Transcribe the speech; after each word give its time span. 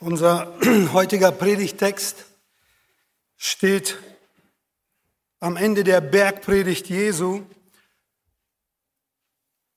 Unser 0.00 0.56
heutiger 0.92 1.32
Predigtext 1.32 2.24
steht 3.36 3.98
am 5.40 5.56
Ende 5.56 5.82
der 5.82 6.00
Bergpredigt 6.00 6.88
Jesu, 6.88 7.42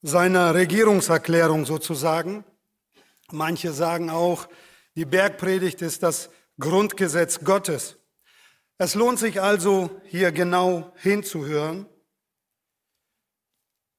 seiner 0.03 0.53
Regierungserklärung 0.53 1.65
sozusagen. 1.65 2.43
Manche 3.31 3.73
sagen 3.73 4.11
auch, 4.11 4.47
die 4.93 5.05
Bergpredigt 5.05 5.81
ist 5.81 6.03
das 6.03 6.29
Grundgesetz 6.59 7.43
Gottes. 7.43 7.97
Es 8.77 8.93
lohnt 8.93 9.17
sich 9.17 9.41
also, 9.41 9.89
hier 10.05 10.31
genau 10.31 10.93
hinzuhören. 10.97 11.87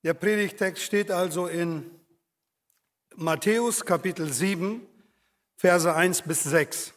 Der 0.04 0.14
Predigtext 0.14 0.84
steht 0.84 1.10
also 1.10 1.48
in 1.48 1.90
Matthäus 3.16 3.84
Kapitel 3.84 4.32
7, 4.32 4.86
Verse 5.62 5.94
1 5.94 6.22
bis 6.22 6.42
6. 6.42 6.92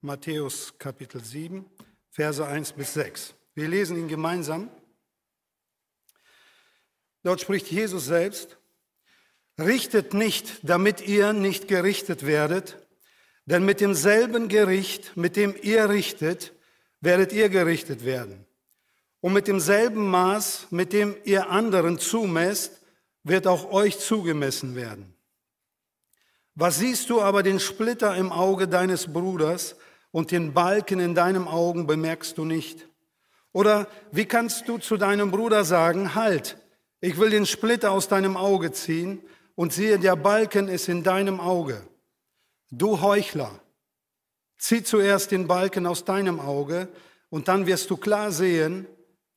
Matthäus 0.00 0.76
Kapitel 0.76 1.22
7, 1.22 1.70
Verse 2.10 2.44
1 2.44 2.72
bis 2.72 2.94
6. 2.94 3.32
Wir 3.54 3.68
lesen 3.68 3.96
ihn 3.96 4.08
gemeinsam. 4.08 4.72
Dort 7.22 7.40
spricht 7.40 7.68
Jesus 7.68 8.06
selbst, 8.06 8.58
richtet 9.56 10.14
nicht, 10.14 10.58
damit 10.68 11.00
ihr 11.06 11.32
nicht 11.32 11.68
gerichtet 11.68 12.26
werdet, 12.26 12.84
denn 13.44 13.64
mit 13.64 13.80
demselben 13.80 14.48
Gericht, 14.48 15.16
mit 15.16 15.36
dem 15.36 15.54
ihr 15.62 15.90
richtet, 15.90 16.54
werdet 17.00 17.32
ihr 17.32 17.50
gerichtet 17.50 18.04
werden. 18.04 18.48
Und 19.20 19.32
mit 19.32 19.46
demselben 19.46 20.10
Maß, 20.10 20.72
mit 20.72 20.92
dem 20.92 21.16
ihr 21.22 21.50
anderen 21.50 22.00
zumesst, 22.00 22.81
wird 23.24 23.46
auch 23.46 23.70
euch 23.72 23.98
zugemessen 23.98 24.74
werden. 24.74 25.14
Was 26.54 26.78
siehst 26.78 27.08
du 27.08 27.22
aber 27.22 27.42
den 27.42 27.60
Splitter 27.60 28.14
im 28.16 28.30
Auge 28.30 28.68
deines 28.68 29.12
Bruders 29.12 29.76
und 30.10 30.30
den 30.30 30.52
Balken 30.52 31.00
in 31.00 31.14
deinem 31.14 31.48
Augen 31.48 31.86
bemerkst 31.86 32.36
du 32.36 32.44
nicht? 32.44 32.86
Oder 33.52 33.88
wie 34.10 34.26
kannst 34.26 34.68
du 34.68 34.78
zu 34.78 34.96
deinem 34.96 35.30
Bruder 35.30 35.64
sagen, 35.64 36.14
halt, 36.14 36.58
ich 37.00 37.18
will 37.18 37.30
den 37.30 37.46
Splitter 37.46 37.90
aus 37.90 38.08
deinem 38.08 38.36
Auge 38.36 38.72
ziehen 38.72 39.22
und 39.54 39.72
siehe, 39.72 39.98
der 39.98 40.16
Balken 40.16 40.68
ist 40.68 40.88
in 40.88 41.02
deinem 41.02 41.40
Auge. 41.40 41.82
Du 42.70 43.00
Heuchler, 43.00 43.60
zieh 44.58 44.82
zuerst 44.82 45.30
den 45.30 45.46
Balken 45.46 45.86
aus 45.86 46.04
deinem 46.04 46.38
Auge 46.40 46.88
und 47.28 47.48
dann 47.48 47.66
wirst 47.66 47.90
du 47.90 47.96
klar 47.96 48.30
sehen, 48.30 48.86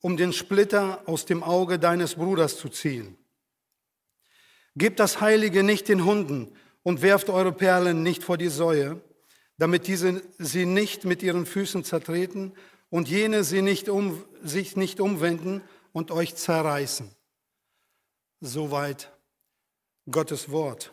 um 0.01 0.17
den 0.17 0.33
Splitter 0.33 1.01
aus 1.05 1.25
dem 1.25 1.43
Auge 1.43 1.79
deines 1.79 2.15
Bruders 2.15 2.57
zu 2.57 2.69
ziehen. 2.69 3.17
Gebt 4.77 4.99
das 4.99 5.21
Heilige 5.21 5.63
nicht 5.63 5.87
den 5.87 6.03
Hunden 6.03 6.53
und 6.83 7.01
werft 7.01 7.29
eure 7.29 7.53
Perlen 7.53 8.03
nicht 8.03 8.23
vor 8.23 8.37
die 8.37 8.49
Säue, 8.49 9.01
damit 9.57 9.87
diese 9.87 10.21
sie 10.37 10.65
nicht 10.65 11.05
mit 11.05 11.23
ihren 11.23 11.45
Füßen 11.45 11.85
zertreten 11.85 12.53
und 12.89 13.07
jene 13.07 13.45
sie 13.45 13.61
nicht 13.61 13.87
um, 13.87 14.25
sich 14.43 14.75
nicht 14.75 14.99
umwenden 14.99 15.61
und 15.93 16.11
euch 16.11 16.35
zerreißen. 16.35 17.09
Soweit 18.41 19.13
Gottes 20.11 20.51
Wort. 20.51 20.91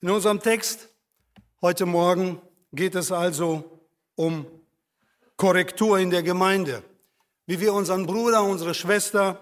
In 0.00 0.08
unserem 0.08 0.40
Text 0.40 0.88
heute 1.60 1.84
Morgen 1.84 2.40
geht 2.72 2.94
es 2.94 3.12
also 3.12 3.88
um 4.14 4.46
Korrektur 5.36 5.98
in 5.98 6.10
der 6.10 6.22
Gemeinde 6.22 6.82
wie 7.46 7.60
wir 7.60 7.72
unseren 7.72 8.06
Bruder, 8.06 8.42
unsere 8.42 8.74
Schwester 8.74 9.40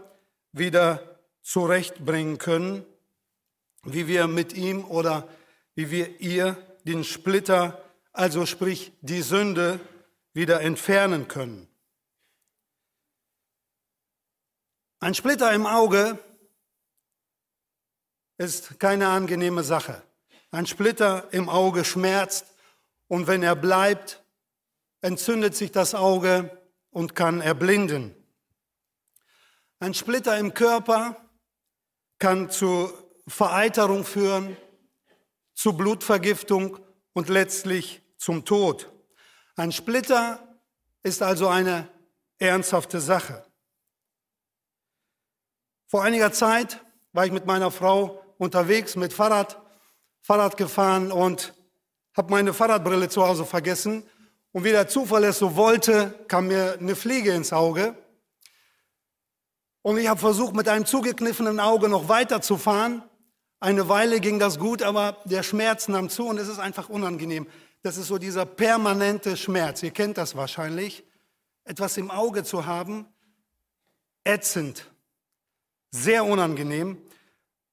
wieder 0.53 1.19
zurechtbringen 1.43 2.39
können, 2.39 2.85
wie 3.83 4.07
wir 4.07 4.27
mit 4.27 4.53
ihm 4.53 4.85
oder 4.85 5.29
wie 5.75 5.91
wir 5.91 6.21
ihr 6.21 6.57
den 6.85 7.03
Splitter, 7.03 7.83
also 8.13 8.47
sprich 8.47 8.93
die 9.01 9.23
Sünde, 9.23 9.81
wieder 10.33 10.61
entfernen 10.61 11.29
können. 11.29 11.69
Ein 15.01 15.15
Splitter 15.15 15.53
im 15.53 15.67
Auge 15.67 16.19
ist 18.37 18.81
keine 18.81 19.09
angenehme 19.09 19.63
Sache. 19.63 20.03
Ein 20.51 20.67
Splitter 20.67 21.29
im 21.33 21.49
Auge 21.49 21.85
schmerzt 21.85 22.47
und 23.09 23.27
wenn 23.27 23.43
er 23.43 23.55
bleibt, 23.55 24.25
entzündet 25.01 25.55
sich 25.55 25.73
das 25.73 25.95
Auge 25.95 26.51
und 26.95 27.17
kann 27.17 27.41
erblinden. 27.41 28.15
Ein 29.81 29.95
Splitter 29.95 30.39
im 30.39 30.55
Körper 30.55 31.17
kann 32.19 32.51
zu 32.51 32.91
Vereiterung 33.27 34.05
führen, 34.05 34.57
zu 35.55 35.73
Blutvergiftung 35.73 36.79
und 37.13 37.29
letztlich 37.29 38.01
zum 38.17 38.45
Tod. 38.45 38.93
Ein 39.57 39.73
Splitter 39.73 40.57
ist 41.03 41.21
also 41.21 41.49
eine 41.49 41.89
ernsthafte 42.39 43.01
Sache. 43.01 43.45
Vor 45.87 46.05
einiger 46.05 46.33
Zeit 46.33 46.81
war 47.13 47.27
ich 47.27 47.33
mit 47.33 47.45
meiner 47.45 47.73
Frau 47.73 48.25
unterwegs 48.39 48.95
mit 48.95 49.13
Fahrrad, 49.13 49.61
Fahrrad 50.23 50.57
gefahren 50.57 51.11
und 51.11 51.55
habe 52.17 52.31
meine 52.31 52.55
Fahrradbrille 52.55 53.09
zu 53.09 53.27
Hause 53.27 53.45
vergessen 53.45 54.09
und 54.55 54.63
wie 54.63 54.71
der 54.71 54.87
Zufall 54.87 55.25
es 55.25 55.41
so 55.41 55.57
wollte, 55.57 56.15
kam 56.29 56.47
mir 56.47 56.79
eine 56.79 56.95
Fliege 56.95 57.33
ins 57.33 57.53
Auge. 57.53 57.97
Und 59.83 59.99
ich 59.99 60.07
habe 60.07 60.21
versucht, 60.21 60.55
mit 60.55 60.69
einem 60.69 60.87
zugekniffenen 60.87 61.59
Auge 61.59 61.89
noch 61.89 62.09
weiterzufahren. 62.09 63.03
Eine 63.59 63.89
Weile 63.89 64.21
ging 64.21 64.39
das 64.39 64.61
gut, 64.61 64.81
aber 64.85 65.17
der 65.25 65.43
Schmerz 65.43 65.89
nahm 65.89 66.09
zu 66.09 66.29
und 66.29 66.39
es 66.39 66.47
ist 66.47 66.61
einfach 66.61 66.89
unangenehm. 66.89 67.49
Das 67.83 67.97
ist 67.97 68.07
so 68.07 68.17
dieser 68.17 68.47
permanente 68.47 69.37
Schmerz. 69.37 69.83
Ihr 69.83 69.91
kennt 69.91 70.19
das 70.19 70.37
wahrscheinlich. 70.37 71.03
Etwas 71.65 71.97
im 71.97 72.13
Auge 72.13 72.45
zu 72.45 72.65
haben, 72.65 73.09
ätzend, 74.23 74.89
sehr 75.91 76.25
unangenehm. 76.25 77.03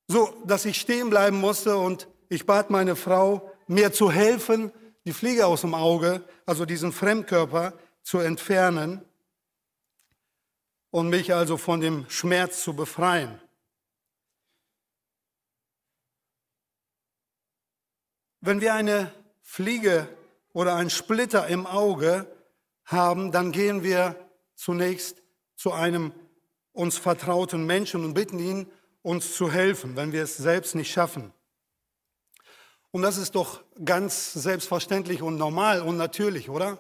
So, 0.08 0.34
dass 0.48 0.66
ich 0.66 0.82
stehen 0.82 1.12
bleiben 1.12 1.40
musste 1.40 1.78
und 1.78 2.08
ich 2.28 2.48
bat 2.48 2.72
meine 2.72 2.96
Frau, 2.96 3.52
mir 3.68 3.94
zu 3.94 4.12
helfen, 4.12 4.72
die 5.06 5.14
Fliege 5.14 5.48
aus 5.48 5.62
dem 5.62 5.74
Auge, 5.74 6.24
also 6.46 6.66
diesen 6.66 6.92
Fremdkörper, 6.92 7.74
zu 8.04 8.20
entfernen 8.20 9.04
und 10.90 11.10
mich 11.10 11.34
also 11.34 11.58
von 11.58 11.82
dem 11.82 12.10
Schmerz 12.10 12.64
zu 12.64 12.76
befreien. 12.76 13.42
Wenn 18.42 18.60
wir 18.60 18.74
eine 18.74 19.12
Fliege 19.42 20.08
oder 20.54 20.76
einen 20.76 20.90
Splitter 20.90 21.48
im 21.48 21.68
Auge 21.68 22.26
haben, 22.86 23.32
dann 23.32 23.52
gehen 23.52 23.84
wir 23.84 24.16
zunächst 24.56 25.22
zu 25.56 25.72
einem 25.72 26.12
uns 26.74 26.98
vertrauten 26.98 27.66
Menschen 27.66 28.04
und 28.04 28.14
bitten 28.14 28.40
ihn, 28.40 28.72
uns 29.04 29.36
zu 29.36 29.52
helfen, 29.52 29.96
wenn 29.96 30.12
wir 30.12 30.24
es 30.24 30.38
selbst 30.38 30.76
nicht 30.76 30.92
schaffen. 30.92 31.34
Und 32.92 33.04
das 33.04 33.18
ist 33.18 33.36
doch 33.36 33.64
ganz 33.84 34.34
selbstverständlich 34.34 35.22
und 35.22 35.38
normal 35.38 35.82
und 35.82 35.98
natürlich, 35.98 36.50
oder? 36.50 36.78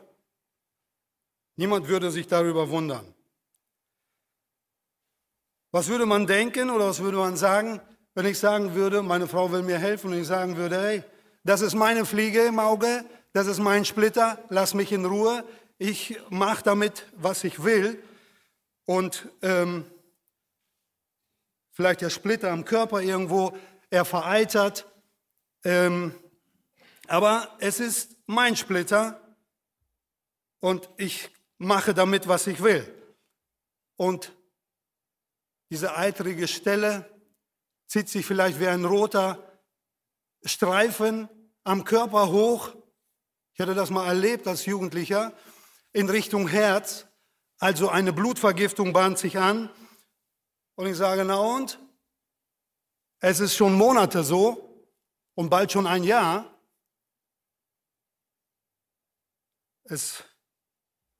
Niemand 1.55 1.87
würde 1.87 2.11
sich 2.11 2.27
darüber 2.27 2.69
wundern. 2.69 3.13
Was 5.71 5.87
würde 5.87 6.05
man 6.05 6.27
denken 6.27 6.69
oder 6.69 6.89
was 6.89 6.99
würde 6.99 7.17
man 7.17 7.37
sagen, 7.37 7.79
wenn 8.13 8.25
ich 8.25 8.39
sagen 8.39 8.75
würde, 8.75 9.01
meine 9.01 9.27
Frau 9.27 9.51
will 9.51 9.61
mir 9.61 9.77
helfen 9.77 10.11
und 10.11 10.19
ich 10.19 10.27
sagen 10.27 10.57
würde, 10.57 10.81
hey, 10.81 11.03
das 11.45 11.61
ist 11.61 11.75
meine 11.75 12.05
Fliege 12.05 12.43
im 12.43 12.59
Auge, 12.59 13.05
das 13.31 13.47
ist 13.47 13.59
mein 13.59 13.85
Splitter, 13.85 14.37
lass 14.49 14.73
mich 14.73 14.91
in 14.91 15.05
Ruhe, 15.05 15.45
ich 15.77 16.19
mache 16.29 16.63
damit, 16.63 17.05
was 17.15 17.45
ich 17.45 17.63
will. 17.63 18.03
Und 18.85 19.29
ähm, 19.41 19.85
vielleicht 21.71 22.01
der 22.01 22.09
Splitter 22.09 22.51
am 22.51 22.65
Körper 22.65 23.01
irgendwo, 23.01 23.55
er 23.89 24.03
vereitert, 24.03 24.90
ähm, 25.63 26.13
aber 27.07 27.55
es 27.59 27.79
ist 27.79 28.17
mein 28.25 28.55
Splitter 28.55 29.35
und 30.59 30.89
ich 30.97 31.29
mache 31.57 31.93
damit, 31.93 32.27
was 32.27 32.47
ich 32.47 32.63
will. 32.63 32.87
Und 33.97 34.33
diese 35.69 35.95
eitrige 35.95 36.47
Stelle 36.47 37.09
zieht 37.87 38.09
sich 38.09 38.25
vielleicht 38.25 38.59
wie 38.59 38.67
ein 38.67 38.85
roter 38.85 39.61
Streifen 40.43 41.29
am 41.63 41.83
Körper 41.83 42.29
hoch. 42.29 42.73
Ich 43.53 43.59
hatte 43.59 43.75
das 43.75 43.89
mal 43.89 44.07
erlebt 44.07 44.47
als 44.47 44.65
Jugendlicher 44.65 45.33
in 45.91 46.09
Richtung 46.09 46.47
Herz. 46.47 47.05
Also 47.59 47.89
eine 47.89 48.13
Blutvergiftung 48.13 48.93
bahnt 48.93 49.19
sich 49.19 49.37
an. 49.37 49.69
Und 50.75 50.87
ich 50.87 50.97
sage, 50.97 51.25
na 51.25 51.37
und? 51.37 51.79
Es 53.19 53.39
ist 53.39 53.55
schon 53.55 53.75
Monate 53.75 54.23
so 54.23 54.70
und 55.35 55.49
bald 55.49 55.71
schon 55.71 55.87
ein 55.87 56.03
Jahr. 56.03 56.59
Es 59.83 60.23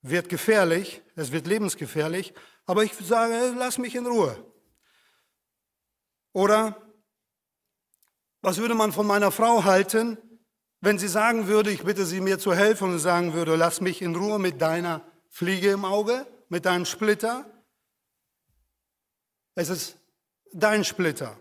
wird 0.01 0.29
gefährlich, 0.29 1.01
es 1.15 1.31
wird 1.31 1.47
lebensgefährlich, 1.47 2.33
Aber 2.65 2.83
ich 2.83 2.93
sage, 2.93 3.53
lass 3.57 3.77
mich 3.77 3.95
in 3.95 4.05
Ruhe. 4.05 4.45
Oder 6.33 6.81
was 8.41 8.57
würde 8.57 8.75
man 8.75 8.91
von 8.91 9.05
meiner 9.05 9.31
Frau 9.31 9.65
halten, 9.65 10.17
wenn 10.79 10.97
sie 10.97 11.07
sagen 11.07 11.47
würde, 11.47 11.71
ich 11.71 11.83
bitte 11.83 12.05
sie 12.05 12.21
mir 12.21 12.39
zu 12.39 12.55
helfen 12.55 12.91
und 12.91 12.99
sagen 12.99 13.33
würde, 13.33 13.55
lass 13.55 13.81
mich 13.81 14.01
in 14.01 14.15
Ruhe 14.15 14.39
mit 14.39 14.61
deiner 14.61 15.05
Fliege 15.27 15.71
im 15.71 15.85
Auge, 15.85 16.25
mit 16.49 16.65
deinem 16.65 16.85
Splitter? 16.85 17.45
Es 19.55 19.69
ist 19.69 19.97
dein 20.53 20.83
Splitter. 20.85 21.37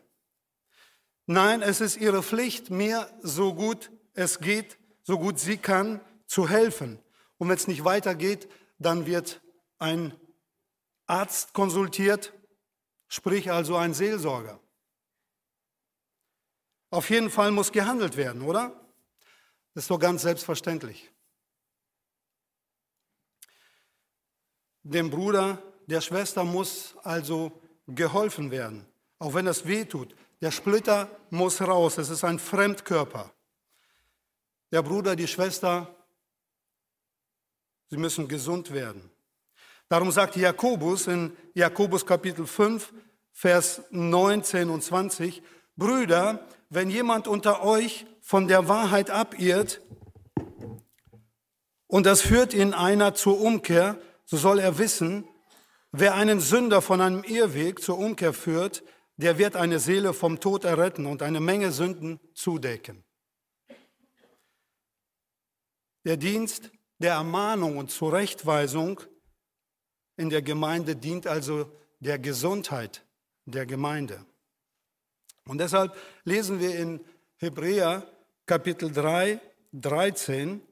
Nein, 1.32 1.62
es 1.62 1.80
ist 1.80 1.96
ihre 1.96 2.24
Pflicht, 2.24 2.70
mir 2.70 3.08
so 3.22 3.54
gut 3.54 3.92
es 4.14 4.40
geht, 4.40 4.78
so 5.04 5.16
gut 5.16 5.38
sie 5.38 5.58
kann, 5.58 6.00
zu 6.26 6.48
helfen. 6.48 6.98
Und 7.38 7.48
wenn 7.48 7.54
es 7.54 7.68
nicht 7.68 7.84
weitergeht, 7.84 8.48
dann 8.80 9.06
wird 9.06 9.40
ein 9.78 10.12
Arzt 11.06 11.52
konsultiert, 11.52 12.32
sprich 13.06 13.52
also 13.52 13.76
ein 13.76 13.94
Seelsorger. 13.94 14.58
Auf 16.90 17.08
jeden 17.10 17.30
Fall 17.30 17.52
muss 17.52 17.70
gehandelt 17.70 18.16
werden, 18.16 18.42
oder? 18.42 18.70
Das 19.74 19.84
ist 19.84 19.90
doch 19.92 20.00
ganz 20.00 20.22
selbstverständlich. 20.22 21.12
Dem 24.82 25.10
Bruder, 25.10 25.62
der 25.86 26.00
Schwester 26.00 26.42
muss 26.42 26.96
also 27.04 27.52
geholfen 27.86 28.50
werden, 28.50 28.84
auch 29.20 29.32
wenn 29.34 29.46
es 29.46 29.64
weh 29.64 29.84
tut. 29.84 30.16
Der 30.40 30.50
Splitter 30.50 31.10
muss 31.30 31.60
raus, 31.60 31.98
es 31.98 32.08
ist 32.08 32.24
ein 32.24 32.38
Fremdkörper. 32.38 33.32
Der 34.72 34.82
Bruder, 34.82 35.16
die 35.16 35.26
Schwester, 35.26 35.94
sie 37.88 37.96
müssen 37.96 38.28
gesund 38.28 38.72
werden. 38.72 39.10
Darum 39.88 40.10
sagt 40.12 40.36
Jakobus 40.36 41.08
in 41.08 41.36
Jakobus 41.54 42.06
Kapitel 42.06 42.46
5, 42.46 42.92
Vers 43.32 43.82
19 43.90 44.70
und 44.70 44.82
20, 44.82 45.42
Brüder, 45.76 46.46
wenn 46.68 46.90
jemand 46.90 47.26
unter 47.26 47.62
euch 47.62 48.06
von 48.20 48.48
der 48.48 48.68
Wahrheit 48.68 49.10
abirrt 49.10 49.80
und 51.86 52.06
das 52.06 52.22
führt 52.22 52.54
ihn 52.54 52.72
einer 52.72 53.14
zur 53.14 53.40
Umkehr, 53.40 53.98
so 54.24 54.36
soll 54.36 54.60
er 54.60 54.78
wissen, 54.78 55.24
wer 55.90 56.14
einen 56.14 56.38
Sünder 56.38 56.80
von 56.82 57.00
einem 57.00 57.24
Irrweg 57.24 57.82
zur 57.82 57.98
Umkehr 57.98 58.32
führt, 58.32 58.84
der 59.20 59.38
wird 59.38 59.54
eine 59.54 59.78
Seele 59.78 60.14
vom 60.14 60.40
Tod 60.40 60.64
erretten 60.64 61.06
und 61.06 61.22
eine 61.22 61.40
Menge 61.40 61.72
Sünden 61.72 62.20
zudecken. 62.34 63.04
Der 66.04 66.16
Dienst 66.16 66.70
der 66.98 67.12
Ermahnung 67.12 67.76
und 67.76 67.90
Zurechtweisung 67.90 69.00
in 70.16 70.30
der 70.30 70.42
Gemeinde 70.42 70.96
dient 70.96 71.26
also 71.26 71.70
der 71.98 72.18
Gesundheit 72.18 73.04
der 73.44 73.66
Gemeinde. 73.66 74.24
Und 75.46 75.58
deshalb 75.58 75.96
lesen 76.24 76.60
wir 76.60 76.74
in 76.74 77.04
Hebräer 77.36 78.06
Kapitel 78.46 78.90
3, 78.90 79.40
13, 79.72 80.62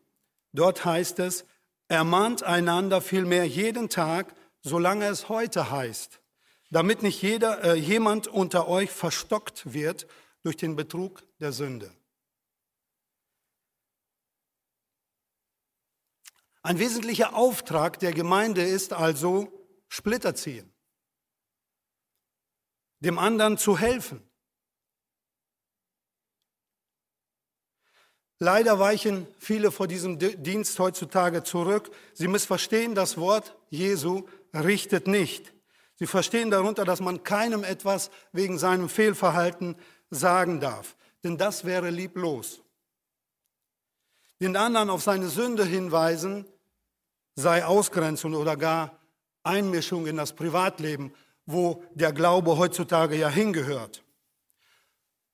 dort 0.52 0.84
heißt 0.84 1.18
es, 1.18 1.44
ermahnt 1.88 2.42
einander 2.42 3.00
vielmehr 3.00 3.46
jeden 3.46 3.88
Tag, 3.88 4.34
solange 4.62 5.06
es 5.06 5.28
heute 5.28 5.70
heißt, 5.70 6.20
damit 6.70 7.02
nicht 7.02 7.22
jeder, 7.22 7.64
äh, 7.64 7.74
jemand 7.74 8.26
unter 8.26 8.68
euch 8.68 8.90
verstockt 8.90 9.72
wird 9.72 10.06
durch 10.42 10.56
den 10.56 10.76
Betrug 10.76 11.22
der 11.40 11.52
Sünde. 11.52 11.92
Ein 16.62 16.78
wesentlicher 16.78 17.34
Auftrag 17.34 17.98
der 17.98 18.12
Gemeinde 18.12 18.62
ist 18.62 18.92
also 18.92 19.50
Splitter 19.88 20.34
ziehen, 20.34 20.70
dem 23.00 23.18
anderen 23.18 23.56
zu 23.56 23.78
helfen, 23.78 24.28
Leider 28.40 28.78
weichen 28.78 29.26
viele 29.38 29.72
vor 29.72 29.88
diesem 29.88 30.18
Dienst 30.18 30.78
heutzutage 30.78 31.42
zurück. 31.42 31.90
Sie 32.14 32.28
missverstehen 32.28 32.94
das 32.94 33.16
Wort 33.16 33.56
Jesu, 33.68 34.28
richtet 34.54 35.08
nicht. 35.08 35.52
Sie 35.98 36.06
verstehen 36.06 36.50
darunter, 36.50 36.84
dass 36.84 37.00
man 37.00 37.24
keinem 37.24 37.64
etwas 37.64 38.10
wegen 38.32 38.58
seinem 38.58 38.88
Fehlverhalten 38.88 39.76
sagen 40.10 40.60
darf. 40.60 40.96
Denn 41.24 41.36
das 41.36 41.64
wäre 41.64 41.90
lieblos. 41.90 42.62
Den 44.40 44.56
anderen 44.56 44.90
auf 44.90 45.02
seine 45.02 45.28
Sünde 45.28 45.64
hinweisen 45.64 46.46
sei 47.34 47.64
Ausgrenzung 47.64 48.34
oder 48.34 48.56
gar 48.56 49.00
Einmischung 49.42 50.06
in 50.06 50.16
das 50.16 50.32
Privatleben, 50.34 51.12
wo 51.46 51.82
der 51.94 52.12
Glaube 52.12 52.56
heutzutage 52.56 53.16
ja 53.16 53.28
hingehört. 53.28 54.04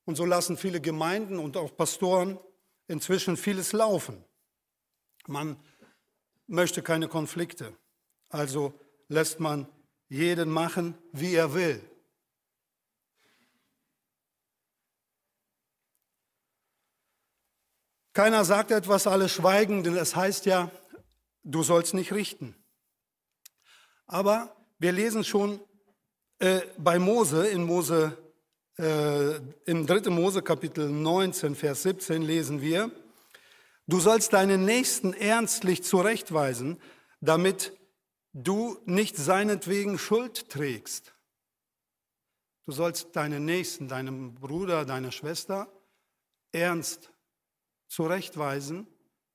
Und 0.05 0.15
so 0.15 0.25
lassen 0.25 0.57
viele 0.57 0.81
Gemeinden 0.81 1.37
und 1.37 1.57
auch 1.57 1.75
Pastoren 1.75 2.39
inzwischen 2.87 3.37
vieles 3.37 3.73
laufen. 3.73 4.23
Man 5.27 5.59
möchte 6.47 6.81
keine 6.81 7.07
Konflikte, 7.07 7.75
also 8.29 8.73
lässt 9.09 9.39
man 9.39 9.67
jeden 10.09 10.49
machen, 10.49 10.97
wie 11.11 11.35
er 11.35 11.53
will. 11.53 11.81
Keiner 18.13 18.45
sagt 18.45 18.71
etwas, 18.71 19.07
alle 19.07 19.27
schweigen, 19.27 19.83
denn 19.83 19.97
es 19.97 20.15
heißt 20.15 20.45
ja, 20.45 20.71
du 21.43 21.63
sollst 21.63 21.93
nicht 21.93 22.13
richten. 22.13 22.55
Aber 24.07 24.55
wir 24.79 24.93
lesen 24.93 25.23
schon 25.25 25.59
äh, 26.39 26.61
bei 26.77 26.97
Mose, 26.97 27.47
in 27.47 27.63
Mose 27.63 28.17
äh, 28.77 29.35
im 29.65 29.85
3. 29.85 30.09
Mose 30.11 30.41
Kapitel 30.41 30.89
19, 30.89 31.55
Vers 31.55 31.83
17 31.83 32.21
lesen 32.21 32.61
wir, 32.61 32.91
du 33.87 33.99
sollst 33.99 34.33
deinen 34.33 34.63
Nächsten 34.63 35.13
ernstlich 35.13 35.83
zurechtweisen, 35.83 36.81
damit 37.19 37.73
du 38.35 38.79
nicht 38.85 39.17
seinetwegen 39.17 39.97
Schuld 39.97 40.49
trägst. 40.49 41.15
Du 42.65 42.71
sollst 42.71 43.15
deinen 43.15 43.45
Nächsten, 43.45 43.87
deinem 43.87 44.35
Bruder, 44.35 44.85
deiner 44.85 45.11
Schwester 45.11 45.67
ernst 46.51 47.11
zurechtweisen, 47.87 48.87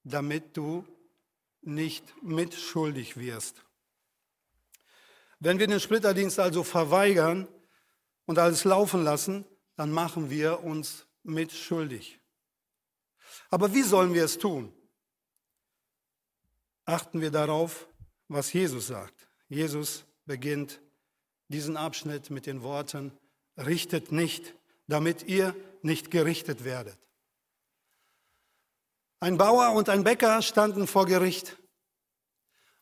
damit 0.05 0.56
du 0.56 0.87
nicht 1.62 2.23
mitschuldig 2.23 3.17
wirst. 3.17 3.64
Wenn 5.41 5.58
wir 5.58 5.67
den 5.67 5.81
Splitterdienst 5.81 6.38
also 6.38 6.62
verweigern, 6.62 7.49
und 8.31 8.39
alles 8.39 8.63
laufen 8.63 9.03
lassen, 9.03 9.44
dann 9.75 9.91
machen 9.91 10.31
wir 10.31 10.63
uns 10.63 11.08
mitschuldig. 11.25 12.20
Aber 13.51 13.75
wie 13.75 13.82
sollen 13.82 14.15
wir 14.15 14.25
es 14.25 14.39
tun? 14.39 14.72
Achten 16.84 17.20
wir 17.20 17.32
darauf, 17.32 17.89
was 18.31 18.53
Jesus 18.53 18.87
sagt. 18.87 19.29
Jesus 19.49 20.05
beginnt 20.25 20.81
diesen 21.49 21.77
Abschnitt 21.77 22.31
mit 22.31 22.46
den 22.46 22.63
Worten, 22.63 23.13
richtet 23.56 24.13
nicht, 24.13 24.55
damit 24.87 25.25
ihr 25.25 25.55
nicht 25.82 26.10
gerichtet 26.10 26.65
werdet. 26.65 26.96
Ein 29.19 29.37
Bauer 29.37 29.72
und 29.72 29.89
ein 29.89 30.05
Bäcker 30.05 30.41
standen 30.43 30.87
vor 30.87 31.06
Gericht. 31.06 31.58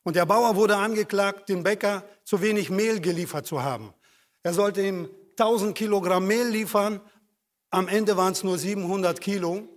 Und 0.04 0.14
der 0.14 0.26
Bauer 0.26 0.54
wurde 0.54 0.76
angeklagt, 0.76 1.48
dem 1.48 1.62
Bäcker 1.62 2.04
zu 2.24 2.40
wenig 2.40 2.70
Mehl 2.70 3.00
geliefert 3.00 3.46
zu 3.46 3.62
haben. 3.62 3.92
Er 4.42 4.54
sollte 4.54 4.82
ihm 4.82 5.10
1000 5.30 5.76
Kilogramm 5.76 6.26
Mehl 6.26 6.48
liefern. 6.48 7.00
Am 7.70 7.88
Ende 7.88 8.16
waren 8.16 8.32
es 8.32 8.44
nur 8.44 8.58
700 8.58 9.20
Kilo. 9.20 9.68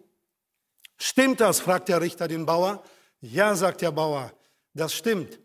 Stimmt 0.98 1.40
das? 1.40 1.62
fragt 1.62 1.90
der 1.90 2.02
Richter 2.02 2.28
den 2.28 2.46
Bauer. 2.46 2.84
Ja, 3.22 3.56
sagt 3.56 3.82
der 3.82 3.92
Bauer, 3.92 4.32
das 4.74 4.94
stimmt. 4.94 5.41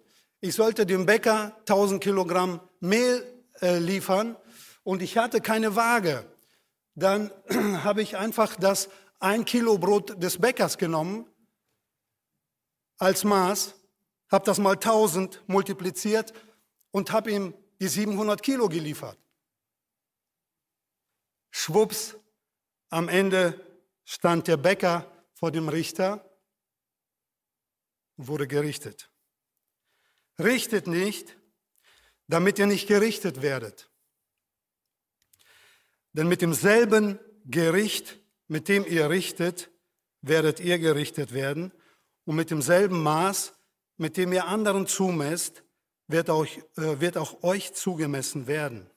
Ich 0.46 0.54
sollte 0.54 0.86
dem 0.86 1.06
Bäcker 1.06 1.56
1000 1.68 2.00
Kilogramm 2.00 2.60
Mehl 2.78 3.44
äh, 3.60 3.78
liefern 3.78 4.36
und 4.84 5.02
ich 5.02 5.18
hatte 5.18 5.40
keine 5.40 5.74
Waage. 5.74 6.24
Dann 6.94 7.32
habe 7.82 8.00
ich 8.00 8.16
einfach 8.16 8.54
das 8.54 8.88
ein 9.18 9.44
Kilo 9.44 9.76
Brot 9.76 10.22
des 10.22 10.38
Bäckers 10.38 10.78
genommen 10.78 11.28
als 12.98 13.24
Maß, 13.24 13.74
habe 14.30 14.44
das 14.44 14.58
mal 14.58 14.74
1000 14.74 15.42
multipliziert 15.48 16.32
und 16.92 17.10
habe 17.10 17.32
ihm 17.32 17.52
die 17.80 17.88
700 17.88 18.40
Kilo 18.40 18.68
geliefert. 18.68 19.18
Schwupps, 21.50 22.14
am 22.90 23.08
Ende 23.08 23.60
stand 24.04 24.46
der 24.46 24.58
Bäcker 24.58 25.10
vor 25.34 25.50
dem 25.50 25.68
Richter 25.68 26.24
und 28.16 28.28
wurde 28.28 28.46
gerichtet. 28.46 29.10
Richtet 30.38 30.86
nicht, 30.86 31.36
damit 32.28 32.58
ihr 32.58 32.66
nicht 32.66 32.88
gerichtet 32.88 33.42
werdet. 33.42 33.90
Denn 36.12 36.28
mit 36.28 36.42
demselben 36.42 37.18
Gericht, 37.44 38.18
mit 38.48 38.68
dem 38.68 38.86
ihr 38.86 39.10
richtet, 39.10 39.70
werdet 40.22 40.60
ihr 40.60 40.78
gerichtet 40.78 41.32
werden. 41.32 41.72
Und 42.24 42.36
mit 42.36 42.50
demselben 42.50 43.02
Maß, 43.02 43.54
mit 43.96 44.16
dem 44.16 44.32
ihr 44.32 44.46
anderen 44.46 44.86
zumesst, 44.86 45.62
wird 46.08 46.30
auch, 46.30 46.46
äh, 46.46 47.00
wird 47.00 47.16
auch 47.16 47.42
euch 47.42 47.74
zugemessen 47.74 48.46
werden. 48.46 48.90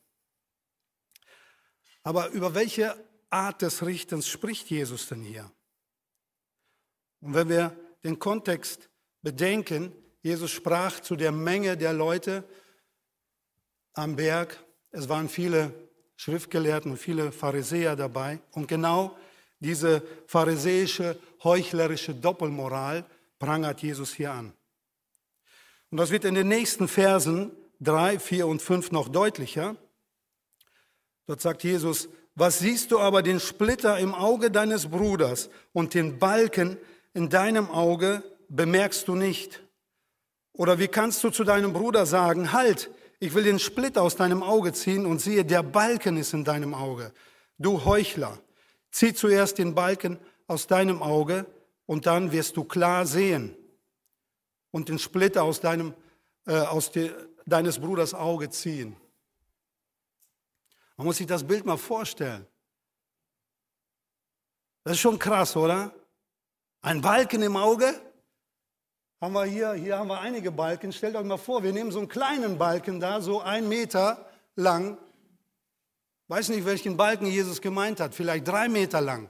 Aber 2.04 2.30
über 2.30 2.56
welche 2.56 2.96
Art 3.30 3.62
des 3.62 3.86
Richtens 3.86 4.28
spricht 4.28 4.70
Jesus 4.70 5.08
denn 5.08 5.22
hier? 5.22 5.52
Und 7.20 7.34
wenn 7.34 7.50
wir 7.50 7.78
den 8.04 8.18
Kontext 8.18 8.90
bedenken, 9.22 9.94
Jesus 10.22 10.52
sprach 10.52 11.00
zu 11.00 11.16
der 11.16 11.32
Menge 11.32 11.78
der 11.78 11.94
Leute 11.94 12.44
am 13.94 14.16
Berg. 14.16 14.58
Es 14.92 15.08
waren 15.08 15.30
viele 15.30 15.74
Schriftgelehrten 16.18 16.92
und 16.92 16.98
viele 16.98 17.32
Pharisäer 17.32 17.96
dabei. 17.96 18.40
Und 18.52 18.68
genau 18.68 19.16
diese 19.60 20.02
pharisäische, 20.28 21.18
heuchlerische 21.44 22.14
Doppelmoral 22.14 23.06
prangert 23.40 23.82
Jesus 23.82 24.14
hier 24.14 24.32
an. 24.32 24.54
Und 25.92 25.98
das 25.98 26.12
wird 26.12 26.26
in 26.26 26.36
den 26.36 26.50
nächsten 26.50 26.88
Versen 26.88 27.52
3, 27.80 28.20
4 28.20 28.48
und 28.48 28.62
5 28.62 28.92
noch 28.92 29.08
deutlicher. 29.08 29.76
Dort 31.26 31.42
sagt 31.42 31.64
Jesus, 31.64 32.10
was 32.36 32.60
siehst 32.60 32.92
du 32.92 33.00
aber 33.00 33.22
den 33.22 33.40
Splitter 33.40 33.98
im 34.00 34.14
Auge 34.14 34.52
deines 34.52 34.88
Bruders 34.88 35.50
und 35.74 35.94
den 35.94 36.20
Balken 36.20 36.78
in 37.14 37.30
deinem 37.30 37.70
Auge 37.70 38.24
bemerkst 38.50 39.08
du 39.08 39.16
nicht? 39.16 39.62
Oder 40.54 40.80
wie 40.80 40.88
kannst 40.88 41.24
du 41.24 41.30
zu 41.30 41.44
deinem 41.44 41.74
Bruder 41.74 42.06
sagen, 42.06 42.52
halt, 42.52 42.90
ich 43.20 43.34
will 43.34 43.44
den 43.44 43.60
Splitter 43.60 44.02
aus 44.02 44.16
deinem 44.16 44.44
Auge 44.44 44.74
ziehen 44.74 45.06
und 45.06 45.20
siehe, 45.20 45.46
der 45.46 45.64
Balken 45.64 46.18
ist 46.18 46.34
in 46.34 46.44
deinem 46.44 46.74
Auge. 46.74 47.14
Du 47.58 47.84
Heuchler, 47.86 48.40
zieh 48.92 49.14
zuerst 49.14 49.58
den 49.58 49.76
Balken 49.76 50.20
aus 50.48 50.68
deinem 50.68 51.02
Auge 51.02 51.46
und 51.86 52.06
dann 52.06 52.32
wirst 52.32 52.58
du 52.58 52.64
klar 52.64 53.06
sehen 53.06 53.56
und 54.72 54.90
den 54.90 55.00
Splitter 55.00 55.44
aus, 55.44 55.60
deinem, 55.60 55.94
äh, 56.46 56.58
aus 56.58 56.92
de, 56.92 57.12
deines 57.46 57.80
Bruders 57.80 58.14
Auge 58.14 58.50
ziehen. 58.50 58.96
Man 60.96 61.08
muss 61.08 61.18
sich 61.18 61.28
das 61.28 61.46
Bild 61.46 61.66
mal 61.66 61.78
vorstellen. 61.78 62.46
Das 64.84 64.94
ist 64.94 65.00
schon 65.00 65.20
krass, 65.20 65.56
oder? 65.56 65.94
Ein 66.82 67.02
Balken 67.02 67.42
im 67.42 67.56
Auge? 67.56 67.94
Haben 69.22 69.34
wir 69.34 69.44
hier, 69.44 69.74
hier 69.74 69.98
haben 69.98 70.08
wir 70.08 70.20
einige 70.22 70.50
Balken. 70.50 70.94
Stellt 70.94 71.16
euch 71.18 71.26
mal 71.26 71.38
vor, 71.38 71.62
wir 71.62 71.74
nehmen 71.74 71.92
so 71.92 72.00
einen 72.00 72.08
kleinen 72.08 72.58
Balken 72.58 73.02
da, 73.02 73.20
so 73.20 73.42
ein 73.42 73.68
Meter 73.68 74.30
lang. 74.56 74.98
Weiß 76.30 76.48
nicht, 76.50 76.66
welchen 76.66 76.96
Balken 76.96 77.26
Jesus 77.26 77.60
gemeint 77.60 78.00
hat. 78.00 78.16
Vielleicht 78.16 78.48
drei 78.48 78.70
Meter 78.70 79.02
lang. 79.02 79.30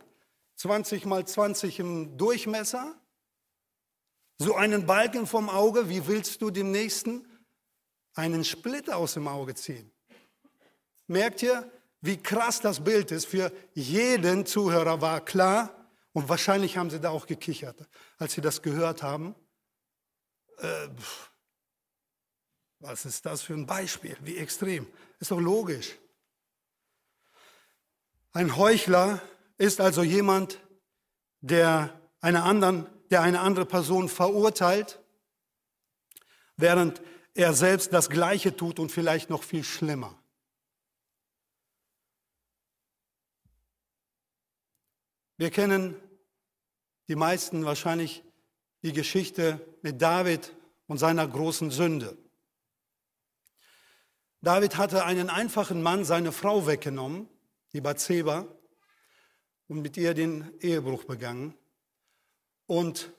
20 0.58 1.06
mal 1.06 1.26
20 1.26 1.80
im 1.80 2.18
Durchmesser. 2.18 2.94
So 4.38 4.56
einen 4.56 4.86
Balken 4.86 5.26
vom 5.26 5.50
Auge, 5.50 5.90
wie 5.90 6.06
willst 6.06 6.42
du 6.42 6.52
dem 6.52 6.70
Nächsten 6.70 7.26
einen 8.14 8.44
Splitter 8.44 8.98
aus 8.98 9.16
dem 9.16 9.28
Auge 9.28 9.56
ziehen? 9.56 9.92
Merkt 11.08 11.42
ihr, 11.42 11.70
wie 12.02 12.18
krass 12.18 12.62
das 12.62 12.84
Bild 12.84 13.12
ist? 13.12 13.26
Für 13.26 13.52
jeden 13.74 14.46
Zuhörer 14.46 15.02
war 15.02 15.22
klar, 15.22 15.74
und 16.14 16.30
wahrscheinlich 16.30 16.78
haben 16.78 16.90
sie 16.90 17.00
da 17.00 17.10
auch 17.10 17.28
gekichert, 17.28 17.88
als 18.18 18.34
sie 18.34 18.42
das 18.42 18.62
gehört 18.62 19.04
haben. 19.04 19.36
Äh, 20.60 20.90
was 22.80 23.06
ist 23.06 23.26
das 23.26 23.42
für 23.42 23.54
ein 23.54 23.66
Beispiel? 23.66 24.18
Wie 24.22 24.38
extrem. 24.38 24.88
Ist 25.20 25.32
doch 25.32 25.40
logisch. 25.40 25.96
Ein 28.32 28.56
Heuchler 28.56 29.22
ist 29.58 29.82
also 29.82 30.04
jemand, 30.04 30.62
der 31.42 32.00
eine 32.22 32.44
anderen 32.44 32.88
der 33.10 33.22
eine 33.22 33.40
andere 33.40 33.66
Person 33.66 34.08
verurteilt, 34.08 35.00
während 36.58 37.02
er 37.34 37.54
selbst 37.54 37.94
das 37.94 38.10
Gleiche 38.10 38.56
tut 38.56 38.80
und 38.80 38.92
vielleicht 38.92 39.30
noch 39.30 39.44
viel 39.44 39.64
schlimmer. 39.64 40.16
Wir 45.38 45.50
kennen 45.52 45.96
die 47.08 47.16
meisten 47.16 47.66
wahrscheinlich 47.66 48.24
die 48.84 48.94
Geschichte 48.94 49.60
mit 49.82 50.02
David 50.02 50.56
und 50.88 50.98
seiner 50.98 51.28
großen 51.28 51.72
Sünde. 51.72 52.18
David 54.42 54.78
hatte 54.78 55.04
einen 55.04 55.30
einfachen 55.30 55.82
Mann 55.82 56.06
seine 56.06 56.32
Frau 56.32 56.66
weggenommen, 56.66 57.28
die 57.74 57.82
Bathseba, 57.82 58.48
und 59.68 59.82
mit 59.82 59.98
ihr 59.98 60.14
den 60.14 60.52
Ehebruch 60.62 61.04
begangen. 61.04 61.54
Und 62.66 63.12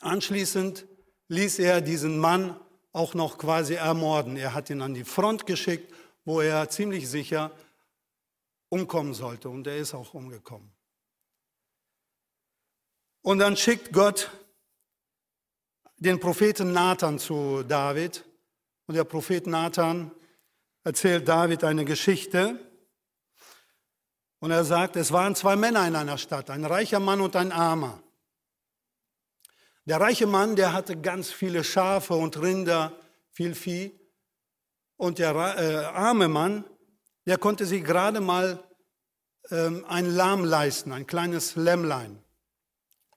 anschließend 0.00 0.86
ließ 1.28 1.60
er 1.60 1.80
diesen 1.80 2.18
Mann 2.18 2.58
auch 2.92 3.14
noch 3.14 3.38
quasi 3.38 3.74
ermorden. 3.74 4.36
Er 4.36 4.54
hat 4.54 4.70
ihn 4.70 4.82
an 4.82 4.94
die 4.94 5.04
Front 5.04 5.46
geschickt, 5.46 5.94
wo 6.24 6.40
er 6.40 6.68
ziemlich 6.68 7.08
sicher 7.08 7.52
umkommen 8.68 9.14
sollte. 9.14 9.48
Und 9.48 9.66
er 9.66 9.76
ist 9.76 9.94
auch 9.94 10.14
umgekommen. 10.14 10.77
Und 13.28 13.40
dann 13.40 13.58
schickt 13.58 13.92
Gott 13.92 14.30
den 15.98 16.18
Propheten 16.18 16.72
Nathan 16.72 17.18
zu 17.18 17.62
David. 17.62 18.24
Und 18.86 18.94
der 18.94 19.04
Prophet 19.04 19.46
Nathan 19.46 20.10
erzählt 20.82 21.28
David 21.28 21.62
eine 21.62 21.84
Geschichte. 21.84 22.58
Und 24.38 24.50
er 24.50 24.64
sagt, 24.64 24.96
es 24.96 25.12
waren 25.12 25.34
zwei 25.34 25.56
Männer 25.56 25.86
in 25.86 25.94
einer 25.94 26.16
Stadt, 26.16 26.48
ein 26.48 26.64
reicher 26.64 27.00
Mann 27.00 27.20
und 27.20 27.36
ein 27.36 27.52
armer. 27.52 28.02
Der 29.84 30.00
reiche 30.00 30.26
Mann, 30.26 30.56
der 30.56 30.72
hatte 30.72 30.98
ganz 30.98 31.30
viele 31.30 31.64
Schafe 31.64 32.14
und 32.14 32.40
Rinder, 32.40 32.98
viel 33.28 33.54
Vieh. 33.54 33.92
Und 34.96 35.18
der 35.18 35.34
äh, 35.34 35.84
arme 35.84 36.28
Mann, 36.28 36.64
der 37.26 37.36
konnte 37.36 37.66
sich 37.66 37.84
gerade 37.84 38.22
mal 38.22 38.66
ähm, 39.50 39.84
ein 39.86 40.06
Lamm 40.06 40.46
leisten, 40.46 40.92
ein 40.92 41.06
kleines 41.06 41.56
Lämmlein. 41.56 42.24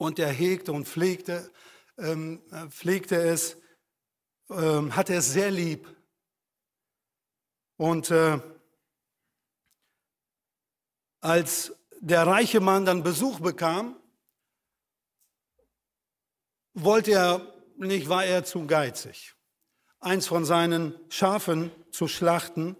Und 0.02 0.18
er 0.18 0.32
hegte 0.32 0.72
und 0.72 0.88
pflegte, 0.88 1.52
ähm, 2.00 2.42
pflegte 2.72 3.18
es, 3.18 3.56
ähm, 4.50 4.96
hatte 4.96 5.14
es 5.14 5.32
sehr 5.32 5.52
lieb. 5.52 5.88
Und 7.78 8.10
äh, 8.10 8.40
als 11.20 11.76
der 12.00 12.26
reiche 12.26 12.62
Mann 12.62 12.84
dann 12.84 13.04
Besuch 13.04 13.42
bekam, 13.42 13.96
wollte 16.74 17.12
er 17.12 17.54
nicht, 17.76 18.10
war 18.10 18.26
er 18.26 18.44
zu 18.44 18.66
geizig. 18.66 19.36
Eins 20.00 20.26
von 20.26 20.46
seinen 20.46 21.00
Schafen 21.12 21.70
zu 21.92 22.08
schlachten, 22.08 22.76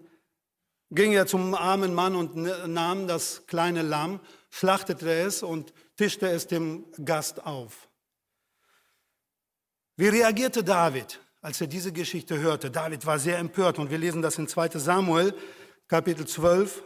ging 0.90 1.12
er 1.12 1.28
zum 1.28 1.54
armen 1.54 1.94
Mann 1.94 2.16
und 2.16 2.34
nahm 2.34 3.06
das 3.06 3.46
kleine 3.46 3.82
Lamm, 3.82 4.18
schlachtete 4.50 5.08
es 5.08 5.44
und 5.44 5.72
tischte 5.96 6.28
es 6.28 6.46
dem 6.46 6.86
Gast 7.04 7.44
auf. 7.44 7.88
Wie 9.96 10.08
reagierte 10.08 10.64
David, 10.64 11.20
als 11.40 11.60
er 11.60 11.66
diese 11.66 11.92
Geschichte 11.92 12.38
hörte? 12.38 12.70
David 12.70 13.04
war 13.04 13.18
sehr 13.18 13.38
empört 13.38 13.78
und 13.78 13.90
wir 13.90 13.98
lesen 13.98 14.22
das 14.22 14.38
in 14.38 14.48
2 14.48 14.70
Samuel, 14.78 15.34
Kapitel 15.86 16.26
12. 16.26 16.82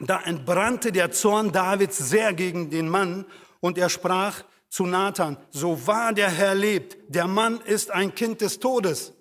Da 0.00 0.22
entbrannte 0.22 0.92
der 0.92 1.12
Zorn 1.12 1.52
Davids 1.52 1.98
sehr 1.98 2.32
gegen 2.32 2.70
den 2.70 2.88
Mann 2.88 3.26
und 3.60 3.78
er 3.78 3.88
sprach 3.88 4.44
zu 4.68 4.86
Nathan, 4.86 5.36
so 5.50 5.86
wahr 5.86 6.12
der 6.12 6.30
Herr 6.30 6.54
lebt, 6.54 6.96
der 7.08 7.26
Mann 7.26 7.60
ist 7.60 7.90
ein 7.90 8.14
Kind 8.14 8.40
des 8.40 8.58
Todes. 8.58 9.12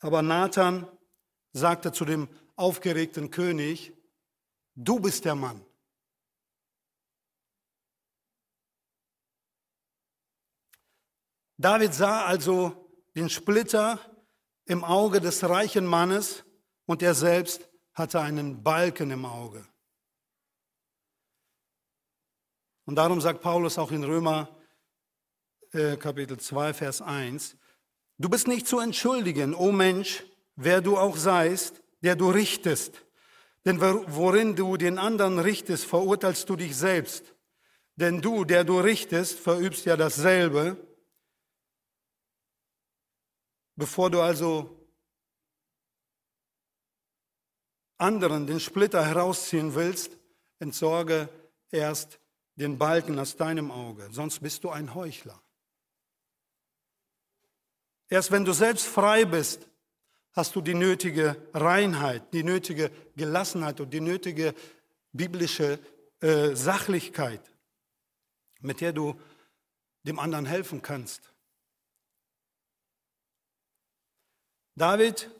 Aber 0.00 0.20
Nathan 0.22 0.86
sagte 1.52 1.92
zu 1.92 2.04
dem 2.04 2.28
aufgeregten 2.56 3.30
König, 3.30 3.92
du 4.74 4.98
bist 5.00 5.24
der 5.24 5.34
Mann. 5.34 5.64
David 11.58 11.94
sah 11.94 12.24
also 12.24 12.90
den 13.14 13.28
Splitter 13.28 14.00
im 14.64 14.84
Auge 14.84 15.20
des 15.20 15.48
reichen 15.48 15.86
Mannes 15.86 16.44
und 16.86 17.02
er 17.02 17.14
selbst 17.14 17.68
hatte 17.94 18.20
einen 18.20 18.62
Balken 18.62 19.10
im 19.10 19.24
Auge. 19.24 19.66
Und 22.84 22.96
darum 22.96 23.20
sagt 23.20 23.42
Paulus 23.42 23.78
auch 23.78 23.92
in 23.92 24.02
Römer 24.02 24.48
äh, 25.72 25.96
Kapitel 25.96 26.38
2, 26.38 26.74
Vers 26.74 27.00
1, 27.00 27.56
du 28.18 28.28
bist 28.28 28.48
nicht 28.48 28.66
zu 28.66 28.80
entschuldigen, 28.80 29.54
o 29.54 29.70
Mensch, 29.70 30.24
wer 30.56 30.80
du 30.80 30.98
auch 30.98 31.16
seist, 31.16 31.82
der 32.02 32.16
du 32.16 32.30
richtest. 32.30 33.04
Denn 33.64 33.80
worin 33.80 34.56
du 34.56 34.76
den 34.76 34.98
anderen 34.98 35.38
richtest, 35.38 35.86
verurteilst 35.86 36.48
du 36.48 36.56
dich 36.56 36.76
selbst. 36.76 37.34
Denn 37.96 38.20
du, 38.20 38.44
der 38.44 38.64
du 38.64 38.80
richtest, 38.80 39.38
verübst 39.38 39.84
ja 39.84 39.96
dasselbe. 39.96 40.76
Bevor 43.76 44.10
du 44.10 44.20
also 44.20 44.82
anderen 47.98 48.46
den 48.46 48.58
Splitter 48.58 49.04
herausziehen 49.06 49.74
willst, 49.74 50.18
entsorge 50.58 51.28
erst 51.70 52.18
den 52.56 52.78
Balken 52.78 53.18
aus 53.18 53.36
deinem 53.36 53.70
Auge, 53.70 54.08
sonst 54.10 54.40
bist 54.40 54.64
du 54.64 54.70
ein 54.70 54.94
Heuchler. 54.94 55.40
Erst 58.08 58.30
wenn 58.30 58.44
du 58.44 58.52
selbst 58.52 58.86
frei 58.86 59.24
bist, 59.24 59.68
hast 60.32 60.56
du 60.56 60.60
die 60.60 60.74
nötige 60.74 61.36
Reinheit, 61.52 62.32
die 62.32 62.42
nötige 62.42 62.90
Gelassenheit 63.16 63.80
und 63.80 63.90
die 63.90 64.00
nötige 64.00 64.54
biblische 65.12 65.78
äh, 66.20 66.54
Sachlichkeit, 66.54 67.52
mit 68.60 68.80
der 68.80 68.92
du 68.92 69.20
dem 70.04 70.18
anderen 70.18 70.46
helfen 70.46 70.82
kannst. 70.82 71.32
David 74.74 75.30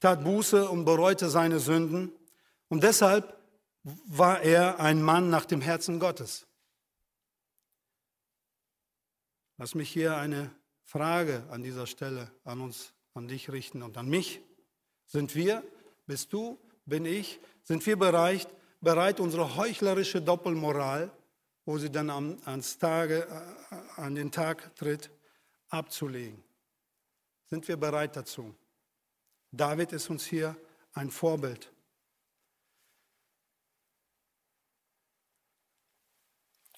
tat 0.00 0.22
Buße 0.22 0.68
und 0.68 0.84
bereute 0.84 1.30
seine 1.30 1.58
Sünden 1.60 2.12
und 2.68 2.82
deshalb 2.82 3.36
war 3.82 4.42
er 4.42 4.78
ein 4.80 5.02
Mann 5.02 5.30
nach 5.30 5.46
dem 5.46 5.62
Herzen 5.62 5.98
Gottes. 5.98 6.46
Lass 9.56 9.74
mich 9.74 9.90
hier 9.90 10.16
eine 10.16 10.50
Frage 10.84 11.46
an 11.50 11.62
dieser 11.62 11.86
Stelle 11.86 12.30
an 12.44 12.60
uns, 12.60 12.92
an 13.14 13.28
dich 13.28 13.50
richten 13.50 13.82
und 13.82 13.96
an 13.96 14.08
mich. 14.08 14.40
Sind 15.06 15.34
wir, 15.34 15.64
bist 16.06 16.32
du, 16.32 16.58
bin 16.86 17.04
ich, 17.04 17.40
sind 17.62 17.84
wir 17.86 17.96
bereit, 17.96 18.48
bereit 18.80 19.20
unsere 19.20 19.56
heuchlerische 19.56 20.22
Doppelmoral, 20.22 21.10
wo 21.64 21.78
sie 21.78 21.90
dann 21.90 22.10
am, 22.10 22.38
ans 22.44 22.78
Tage, 22.78 23.26
äh, 23.26 24.00
an 24.00 24.14
den 24.14 24.30
Tag 24.30 24.74
tritt, 24.76 25.10
abzulegen? 25.68 26.42
Sind 27.46 27.66
wir 27.68 27.76
bereit 27.76 28.16
dazu? 28.16 28.54
David 29.50 29.92
ist 29.92 30.08
uns 30.10 30.24
hier 30.24 30.56
ein 30.92 31.10
Vorbild. 31.10 31.72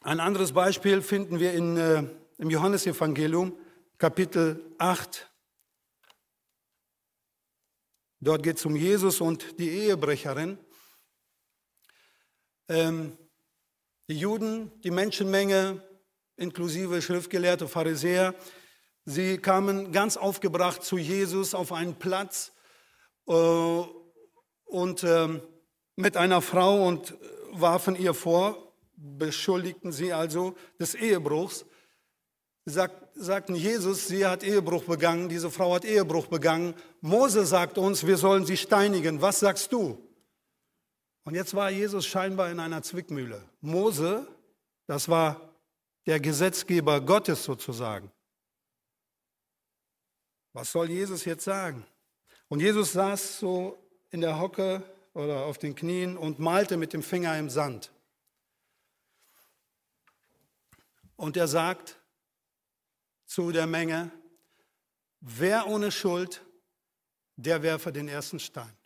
Ein 0.03 0.19
anderes 0.19 0.53
Beispiel 0.53 1.01
finden 1.01 1.39
wir 1.39 1.53
in, 1.53 1.77
äh, 1.77 2.03
im 2.39 2.51
Johannesevangelium, 2.51 3.57
Kapitel 3.99 4.75
8. 4.79 5.32
Dort 8.25 8.45
geht 8.45 8.57
es 8.57 8.65
um 8.65 8.77
Jesus 8.77 9.21
und 9.21 9.59
die 9.59 9.69
Ehebrecherin. 9.69 10.57
Ähm, 12.69 13.19
die 14.09 14.17
Juden, 14.17 14.71
die 14.83 14.93
Menschenmenge, 14.93 15.83
inklusive 16.37 17.03
Schriftgelehrte, 17.03 17.67
Pharisäer, 17.67 18.37
sie 19.05 19.39
kamen 19.39 19.91
ganz 19.91 20.17
aufgebracht 20.17 20.85
zu 20.85 20.99
Jesus 20.99 21.53
auf 21.53 21.73
einen 21.73 21.97
Platz 21.97 22.53
äh, 23.27 23.33
und 23.33 25.03
äh, 25.03 25.41
mit 25.97 26.17
einer 26.17 26.43
Frau 26.43 26.87
und 26.87 27.19
warfen 27.51 27.97
ihr 27.97 28.15
vor, 28.15 28.73
beschuldigten 28.95 29.91
sie 29.91 30.13
also 30.13 30.55
des 30.79 30.95
Ehebruchs, 30.95 31.67
sagt, 32.67 33.02
sagten 33.15 33.55
Jesus, 33.55 34.09
sie 34.09 34.27
hat 34.27 34.43
Ehebruch 34.43 34.85
begangen, 34.85 35.29
diese 35.29 35.51
Frau 35.51 35.75
hat 35.75 35.85
Ehebruch 35.85 36.27
begangen. 36.27 36.75
Mose 37.01 37.47
sagt 37.47 37.79
uns, 37.79 38.07
wir 38.07 38.17
sollen 38.17 38.47
sie 38.47 38.57
steinigen. 38.57 39.21
Was 39.21 39.41
sagst 39.41 39.73
du? 39.73 39.99
Und 41.25 41.35
jetzt 41.35 41.55
war 41.55 41.71
Jesus 41.71 42.07
scheinbar 42.07 42.51
in 42.51 42.59
einer 42.59 42.83
Zwickmühle. 42.83 43.43
Mose, 43.61 44.27
das 44.87 45.09
war 45.09 45.53
der 46.07 46.19
Gesetzgeber 46.21 47.01
Gottes 47.01 47.45
sozusagen. 47.45 48.11
Was 50.53 50.73
soll 50.73 50.91
Jesus 50.91 51.25
jetzt 51.25 51.45
sagen? 51.45 51.87
Und 52.49 52.61
Jesus 52.61 52.93
saß 52.93 53.39
so 53.39 53.79
in 54.11 54.21
der 54.21 54.39
Hocke 54.39 54.83
oder 55.15 55.45
auf 55.45 55.59
den 55.59 55.75
Knien 55.75 56.17
und 56.17 56.39
malte 56.39 56.77
mit 56.77 56.93
dem 56.93 57.03
Finger 57.03 57.39
im 57.39 57.49
Sand. 57.49 57.93
Und 61.17 61.37
er 61.37 61.49
sagt 61.49 61.99
zu 63.33 63.51
der 63.51 63.67
Menge, 63.67 64.11
wer 65.21 65.67
ohne 65.67 65.91
Schuld, 65.91 66.45
der 67.37 67.63
werfe 67.63 67.91
den 67.91 68.07
ersten 68.07 68.39
Stein. 68.39 68.77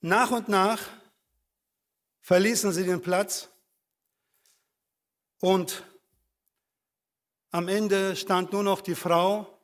Nach 0.00 0.32
und 0.32 0.48
nach 0.48 0.82
verließen 2.22 2.72
sie 2.72 2.84
den 2.84 3.00
Platz 3.00 3.50
und 5.38 5.84
am 7.52 7.68
Ende 7.68 8.16
stand 8.16 8.52
nur 8.52 8.64
noch 8.64 8.80
die 8.80 8.96
Frau 8.96 9.60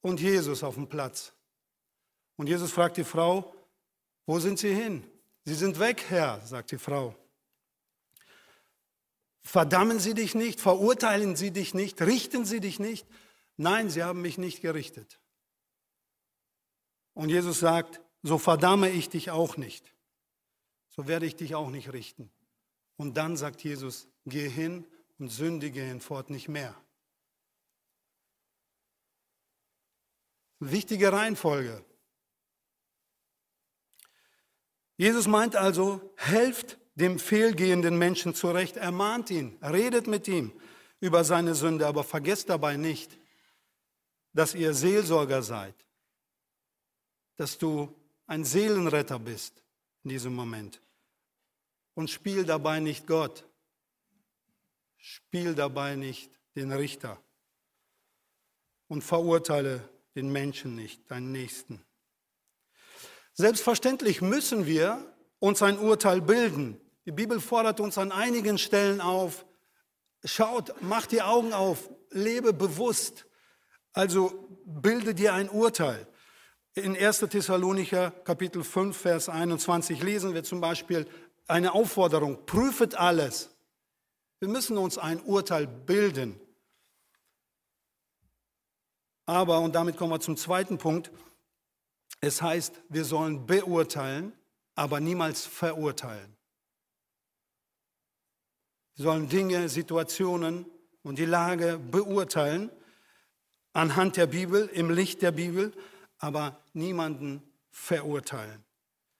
und 0.00 0.18
Jesus 0.18 0.62
auf 0.62 0.76
dem 0.76 0.88
Platz. 0.88 1.34
Und 2.36 2.46
Jesus 2.46 2.72
fragt 2.72 2.96
die 2.96 3.04
Frau, 3.04 3.54
wo 4.24 4.38
sind 4.38 4.58
sie 4.58 4.72
hin? 4.72 5.04
Sie 5.44 5.54
sind 5.54 5.78
weg, 5.78 6.06
Herr, 6.08 6.40
sagt 6.40 6.70
die 6.70 6.78
Frau. 6.78 7.14
Verdammen 9.46 10.00
Sie 10.00 10.14
dich 10.14 10.34
nicht, 10.34 10.60
verurteilen 10.60 11.36
Sie 11.36 11.52
dich 11.52 11.72
nicht, 11.72 12.02
richten 12.02 12.44
Sie 12.44 12.58
dich 12.58 12.80
nicht. 12.80 13.06
Nein, 13.56 13.90
Sie 13.90 14.02
haben 14.02 14.20
mich 14.20 14.38
nicht 14.38 14.60
gerichtet. 14.60 15.20
Und 17.14 17.28
Jesus 17.28 17.60
sagt, 17.60 18.00
so 18.24 18.38
verdamme 18.38 18.90
ich 18.90 19.08
dich 19.08 19.30
auch 19.30 19.56
nicht. 19.56 19.94
So 20.88 21.06
werde 21.06 21.26
ich 21.26 21.36
dich 21.36 21.54
auch 21.54 21.70
nicht 21.70 21.92
richten. 21.92 22.28
Und 22.96 23.16
dann 23.16 23.36
sagt 23.36 23.62
Jesus, 23.62 24.08
geh 24.24 24.48
hin 24.48 24.84
und 25.20 25.28
sündige 25.28 25.80
hinfort 25.80 26.28
nicht 26.28 26.48
mehr. 26.48 26.74
Wichtige 30.58 31.12
Reihenfolge. 31.12 31.84
Jesus 34.96 35.28
meint 35.28 35.54
also, 35.54 36.12
helft 36.16 36.80
dem 36.96 37.18
fehlgehenden 37.18 37.96
Menschen 37.98 38.34
zurecht, 38.34 38.76
ermahnt 38.76 39.30
ihn, 39.30 39.56
redet 39.62 40.06
mit 40.06 40.26
ihm 40.28 40.52
über 40.98 41.24
seine 41.24 41.54
Sünde, 41.54 41.86
aber 41.86 42.02
vergesst 42.02 42.48
dabei 42.48 42.76
nicht, 42.76 43.18
dass 44.32 44.54
ihr 44.54 44.74
Seelsorger 44.74 45.42
seid, 45.42 45.74
dass 47.36 47.58
du 47.58 47.94
ein 48.26 48.44
Seelenretter 48.44 49.18
bist 49.18 49.62
in 50.04 50.10
diesem 50.10 50.34
Moment. 50.34 50.82
Und 51.94 52.10
spiel 52.10 52.44
dabei 52.44 52.80
nicht 52.80 53.06
Gott, 53.06 53.46
spiel 54.96 55.54
dabei 55.54 55.96
nicht 55.96 56.30
den 56.54 56.72
Richter 56.72 57.22
und 58.88 59.02
verurteile 59.02 59.88
den 60.14 60.30
Menschen 60.32 60.74
nicht, 60.74 61.10
deinen 61.10 61.32
Nächsten. 61.32 61.84
Selbstverständlich 63.34 64.22
müssen 64.22 64.66
wir 64.66 65.14
uns 65.38 65.62
ein 65.62 65.78
Urteil 65.78 66.20
bilden. 66.20 66.80
Die 67.06 67.12
Bibel 67.12 67.40
fordert 67.40 67.78
uns 67.78 67.98
an 67.98 68.10
einigen 68.10 68.58
Stellen 68.58 69.00
auf, 69.00 69.46
schaut, 70.24 70.74
mach 70.82 71.06
die 71.06 71.22
Augen 71.22 71.52
auf, 71.52 71.88
lebe 72.10 72.52
bewusst. 72.52 73.26
Also 73.92 74.48
bilde 74.64 75.14
dir 75.14 75.32
ein 75.32 75.48
Urteil. 75.48 76.08
In 76.74 76.96
1. 76.96 77.20
Thessalonicher 77.20 78.10
Kapitel 78.10 78.64
5, 78.64 78.96
Vers 78.96 79.28
21 79.28 80.02
lesen 80.02 80.34
wir 80.34 80.42
zum 80.42 80.60
Beispiel 80.60 81.08
eine 81.46 81.72
Aufforderung, 81.72 82.44
prüfet 82.44 82.96
alles. 82.96 83.50
Wir 84.40 84.48
müssen 84.48 84.76
uns 84.76 84.98
ein 84.98 85.20
Urteil 85.20 85.68
bilden. 85.68 86.38
Aber, 89.26 89.60
und 89.60 89.74
damit 89.74 89.96
kommen 89.96 90.12
wir 90.12 90.20
zum 90.20 90.36
zweiten 90.36 90.76
Punkt, 90.76 91.12
es 92.20 92.42
heißt, 92.42 92.74
wir 92.88 93.04
sollen 93.04 93.46
beurteilen, 93.46 94.32
aber 94.74 95.00
niemals 95.00 95.46
verurteilen. 95.46 96.35
Wir 98.96 99.04
sollen 99.04 99.28
Dinge, 99.28 99.68
Situationen 99.68 100.66
und 101.02 101.18
die 101.18 101.26
Lage 101.26 101.78
beurteilen 101.78 102.70
anhand 103.74 104.16
der 104.16 104.26
Bibel, 104.26 104.68
im 104.72 104.90
Licht 104.90 105.20
der 105.20 105.32
Bibel, 105.32 105.72
aber 106.18 106.58
niemanden 106.72 107.42
verurteilen. 107.70 108.64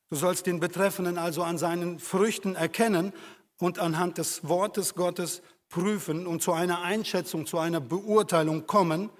Du 0.08 0.16
sollst 0.16 0.46
den 0.46 0.60
Betreffenden 0.60 1.18
also 1.18 1.42
an 1.42 1.58
seinen 1.58 1.98
Früchten 1.98 2.54
erkennen 2.54 3.12
und 3.58 3.78
anhand 3.78 4.16
des 4.16 4.48
Wortes 4.48 4.94
Gottes 4.94 5.42
prüfen 5.68 6.26
und 6.26 6.42
zu 6.42 6.52
einer 6.52 6.80
Einschätzung, 6.80 7.44
zu 7.44 7.58
einer 7.58 7.80
Beurteilung 7.80 8.66
kommen. 8.66 9.10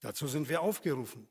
Dazu 0.00 0.26
sind 0.26 0.48
wir 0.48 0.60
aufgerufen. 0.60 1.28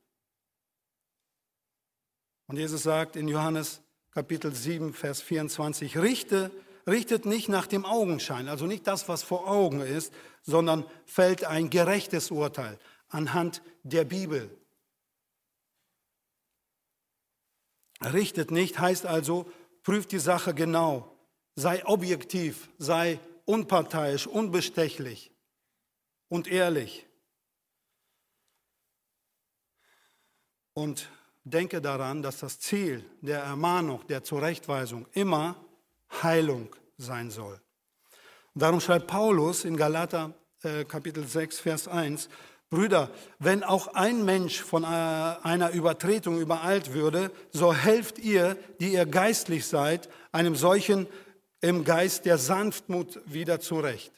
Und 2.48 2.58
Jesus 2.58 2.84
sagt 2.84 3.18
in 3.18 3.28
Johannes 3.28 3.82
Kapitel 4.12 4.54
7, 4.54 4.94
Vers 4.94 5.22
24, 5.22 5.98
Richte, 5.98 6.52
richtet 6.88 7.26
nicht 7.26 7.50
nach 7.50 7.68
dem 7.68 7.86
Augenschein, 7.86 8.48
also 8.48 8.66
nicht 8.66 8.88
das, 8.88 9.08
was 9.08 9.24
vor 9.24 9.48
Augen 9.48 9.82
ist, 9.82 10.14
sondern 10.44 10.86
fällt 11.06 11.44
ein 11.44 11.70
gerechtes 11.70 12.32
Urteil 12.32 12.80
anhand 13.10 13.62
der 13.84 14.06
Bibel. 14.06 14.56
Richtet 18.02 18.52
nicht 18.52 18.80
heißt 18.80 19.06
also, 19.06 19.52
prüft 19.84 20.12
die 20.12 20.20
Sache 20.20 20.54
genau, 20.54 21.16
sei 21.56 21.86
objektiv, 21.86 22.70
sei 22.78 23.20
unparteiisch, 23.46 24.28
unbestechlich 24.28 25.32
und 26.30 26.48
ehrlich. 26.48 27.06
Und 30.74 31.10
denke 31.44 31.82
daran, 31.82 32.22
dass 32.22 32.40
das 32.40 32.60
Ziel 32.60 33.06
der 33.22 33.44
Ermahnung, 33.44 34.06
der 34.08 34.24
Zurechtweisung 34.24 35.06
immer 35.12 35.56
Heilung 36.22 36.76
sein 36.98 37.32
soll. 37.32 37.60
Und 38.54 38.62
darum 38.62 38.82
schreibt 38.82 39.08
Paulus 39.08 39.66
in 39.66 39.78
Galater 39.78 40.34
äh, 40.64 40.86
Kapitel 40.86 41.26
6, 41.26 41.60
Vers 41.60 41.88
1, 41.88 42.30
Brüder, 42.70 43.12
wenn 43.40 43.64
auch 43.64 43.88
ein 43.96 44.24
Mensch 44.24 44.62
von 44.62 44.84
äh, 44.84 44.88
einer 44.88 45.72
Übertretung 45.72 46.40
übereilt 46.40 46.94
würde, 46.94 47.32
so 47.52 47.74
helft 47.74 48.18
ihr, 48.20 48.56
die 48.80 48.94
ihr 48.94 49.06
geistlich 49.06 49.66
seid, 49.66 50.10
einem 50.32 50.56
solchen 50.56 51.08
im 51.60 51.84
Geist 51.84 52.26
der 52.26 52.38
Sanftmut 52.38 53.22
wieder 53.26 53.60
zurecht. 53.60 54.14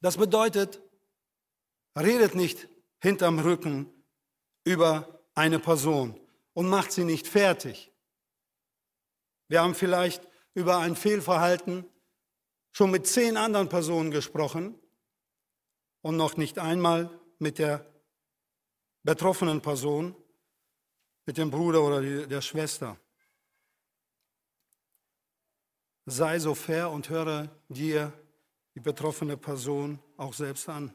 Das 0.00 0.16
bedeutet, 0.16 0.80
redet 1.98 2.34
nicht 2.34 2.68
hinterm 3.02 3.38
Rücken 3.38 3.86
über 4.64 5.20
eine 5.34 5.58
Person 5.58 6.18
und 6.54 6.68
macht 6.68 6.92
sie 6.92 7.04
nicht 7.04 7.26
fertig. 7.26 7.89
Wir 9.50 9.62
haben 9.62 9.74
vielleicht 9.74 10.22
über 10.54 10.78
ein 10.78 10.94
Fehlverhalten 10.94 11.84
schon 12.70 12.92
mit 12.92 13.08
zehn 13.08 13.36
anderen 13.36 13.68
Personen 13.68 14.12
gesprochen 14.12 14.78
und 16.02 16.16
noch 16.16 16.36
nicht 16.36 16.60
einmal 16.60 17.10
mit 17.40 17.58
der 17.58 17.84
betroffenen 19.02 19.60
Person, 19.60 20.14
mit 21.26 21.36
dem 21.36 21.50
Bruder 21.50 21.82
oder 21.82 22.00
der 22.00 22.40
Schwester. 22.42 22.96
Sei 26.06 26.38
so 26.38 26.54
fair 26.54 26.88
und 26.88 27.10
höre 27.10 27.50
dir 27.68 28.12
die 28.76 28.80
betroffene 28.80 29.36
Person 29.36 29.98
auch 30.16 30.32
selbst 30.32 30.68
an. 30.68 30.94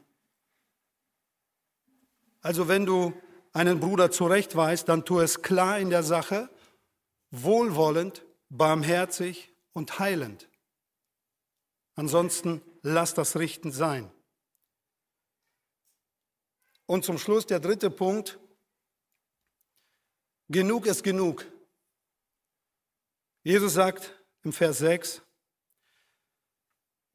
Also 2.40 2.68
wenn 2.68 2.86
du 2.86 3.12
einen 3.52 3.80
Bruder 3.80 4.10
zurechtweist, 4.10 4.88
dann 4.88 5.04
tu 5.04 5.20
es 5.20 5.42
klar 5.42 5.78
in 5.78 5.90
der 5.90 6.02
Sache, 6.02 6.48
wohlwollend, 7.30 8.25
barmherzig 8.48 9.52
und 9.72 9.98
heilend. 9.98 10.48
Ansonsten 11.94 12.62
lass 12.82 13.14
das 13.14 13.36
Richten 13.36 13.72
sein. 13.72 14.10
Und 16.86 17.04
zum 17.04 17.18
Schluss 17.18 17.46
der 17.46 17.60
dritte 17.60 17.90
Punkt. 17.90 18.38
Genug 20.48 20.86
ist 20.86 21.02
genug. 21.02 21.44
Jesus 23.42 23.74
sagt 23.74 24.12
im 24.42 24.52
Vers 24.52 24.78
6, 24.78 25.22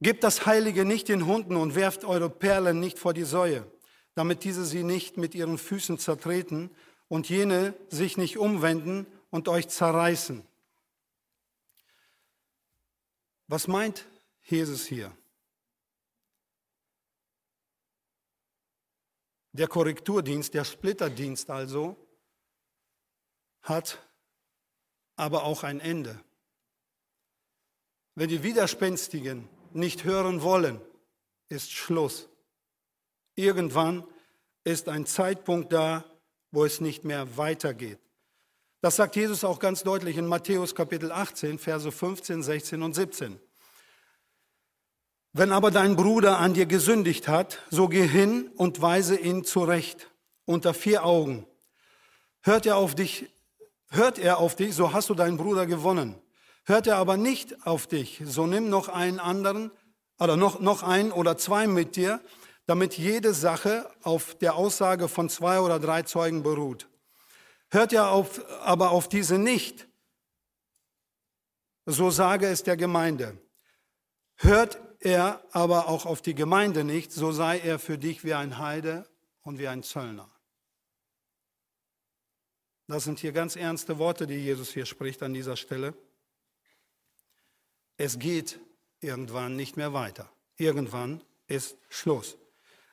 Gebt 0.02 0.24
das 0.24 0.48
Heilige 0.48 0.84
nicht 0.84 1.10
den 1.10 1.28
Hunden 1.28 1.56
und 1.56 1.76
werft 1.76 2.04
eure 2.06 2.30
Perlen 2.30 2.80
nicht 2.80 2.98
vor 2.98 3.14
die 3.14 3.24
Säue, 3.24 3.70
damit 4.16 4.44
diese 4.44 4.66
sie 4.66 4.84
nicht 4.84 5.18
mit 5.18 5.36
ihren 5.36 5.60
Füßen 5.60 6.00
zertreten 6.00 6.72
und 7.08 7.30
jene 7.30 7.76
sich 7.90 8.18
nicht 8.18 8.40
umwenden 8.40 9.06
und 9.30 9.48
euch 9.48 9.70
zerreißen. 9.70 10.46
Was 13.52 13.68
meint 13.68 14.08
Jesus 14.44 14.86
hier? 14.86 15.12
Der 19.52 19.68
Korrekturdienst, 19.68 20.54
der 20.54 20.64
Splitterdienst 20.64 21.50
also, 21.50 21.98
hat 23.64 24.08
aber 25.18 25.44
auch 25.44 25.66
ein 25.66 25.82
Ende. 25.82 26.24
Wenn 28.16 28.30
die 28.30 28.42
Widerspenstigen 28.42 29.50
nicht 29.74 30.06
hören 30.06 30.42
wollen, 30.44 30.80
ist 31.50 31.74
Schluss. 31.74 32.30
Irgendwann 33.36 34.08
ist 34.64 34.88
ein 34.88 35.06
Zeitpunkt 35.06 35.74
da, 35.74 36.06
wo 36.52 36.64
es 36.64 36.80
nicht 36.80 37.04
mehr 37.04 37.36
weitergeht. 37.36 38.00
Das 38.82 38.96
sagt 38.96 39.16
Jesus 39.16 39.44
auch 39.44 39.60
ganz 39.60 39.84
deutlich 39.84 40.18
in 40.18 40.26
Matthäus 40.26 40.74
Kapitel 40.74 41.12
18, 41.12 41.60
Verse 41.60 41.92
15, 41.92 42.42
16 42.42 42.82
und 42.82 42.96
17. 42.96 43.40
Wenn 45.34 45.52
aber 45.52 45.70
dein 45.70 45.96
Bruder 45.96 46.40
an 46.40 46.56
dir 46.56 46.66
gesündigt 46.66 47.28
hat, 47.28 47.60
so 47.70 47.88
geh 47.88 48.08
hin 48.08 48.50
und 48.58 48.82
weise 48.82 49.16
ihn 49.16 49.44
zurecht 49.44 50.10
unter 50.46 50.74
vier 50.74 51.06
Augen. 51.06 51.46
Hört 52.42 52.66
er 52.66 52.78
auf 52.78 52.96
dich, 52.96 53.32
hört 53.92 54.18
er 54.18 54.40
auf 54.40 54.56
dich, 54.56 54.74
so 54.74 54.92
hast 54.92 55.10
du 55.10 55.14
deinen 55.14 55.38
Bruder 55.38 55.68
gewonnen. 55.68 56.16
Hört 56.66 56.88
er 56.88 56.98
aber 56.98 57.18
nicht 57.18 57.68
auf 57.68 57.86
dich, 57.86 58.24
so 58.26 58.48
nimm 58.48 58.70
noch 58.70 58.90
einen 58.90 59.20
anderen 59.20 59.70
oder 60.20 60.38
noch, 60.38 60.60
noch 60.60 60.82
einen 60.82 61.12
oder 61.12 61.38
zwei 61.38 61.68
mit 61.68 61.96
dir, 61.96 62.20
damit 62.66 62.98
jede 62.98 63.36
Sache 63.36 63.88
auf 64.02 64.34
der 64.40 64.56
Aussage 64.56 65.08
von 65.08 65.30
zwei 65.30 65.60
oder 65.60 65.80
drei 65.80 66.02
Zeugen 66.02 66.42
beruht. 66.42 66.88
Hört 67.72 67.94
er 67.94 68.10
auf, 68.10 68.46
aber 68.62 68.92
auf 68.92 69.08
diese 69.08 69.38
nicht, 69.38 69.88
so 71.86 72.10
sage 72.10 72.48
es 72.48 72.64
der 72.64 72.76
Gemeinde. 72.76 73.38
Hört 74.36 74.80
er 75.00 75.44
aber 75.52 75.88
auch 75.88 76.06
auf 76.06 76.22
die 76.22 76.36
Gemeinde 76.36 76.84
nicht, 76.84 77.12
so 77.12 77.32
sei 77.32 77.60
er 77.60 77.80
für 77.80 77.98
dich 77.98 78.24
wie 78.24 78.34
ein 78.34 78.58
Heide 78.58 79.10
und 79.42 79.58
wie 79.58 79.68
ein 79.68 79.84
Zöllner. 79.84 80.30
Das 82.88 83.06
sind 83.06 83.20
hier 83.20 83.32
ganz 83.32 83.56
ernste 83.56 83.98
Worte, 84.00 84.28
die 84.28 84.36
Jesus 84.36 84.74
hier 84.74 84.86
spricht 84.86 85.24
an 85.24 85.34
dieser 85.34 85.56
Stelle. 85.56 85.94
Es 87.96 88.20
geht 88.20 88.60
irgendwann 89.00 89.56
nicht 89.56 89.78
mehr 89.78 89.94
weiter. 89.94 90.30
Irgendwann 90.58 91.24
ist 91.48 91.78
Schluss. 91.88 92.38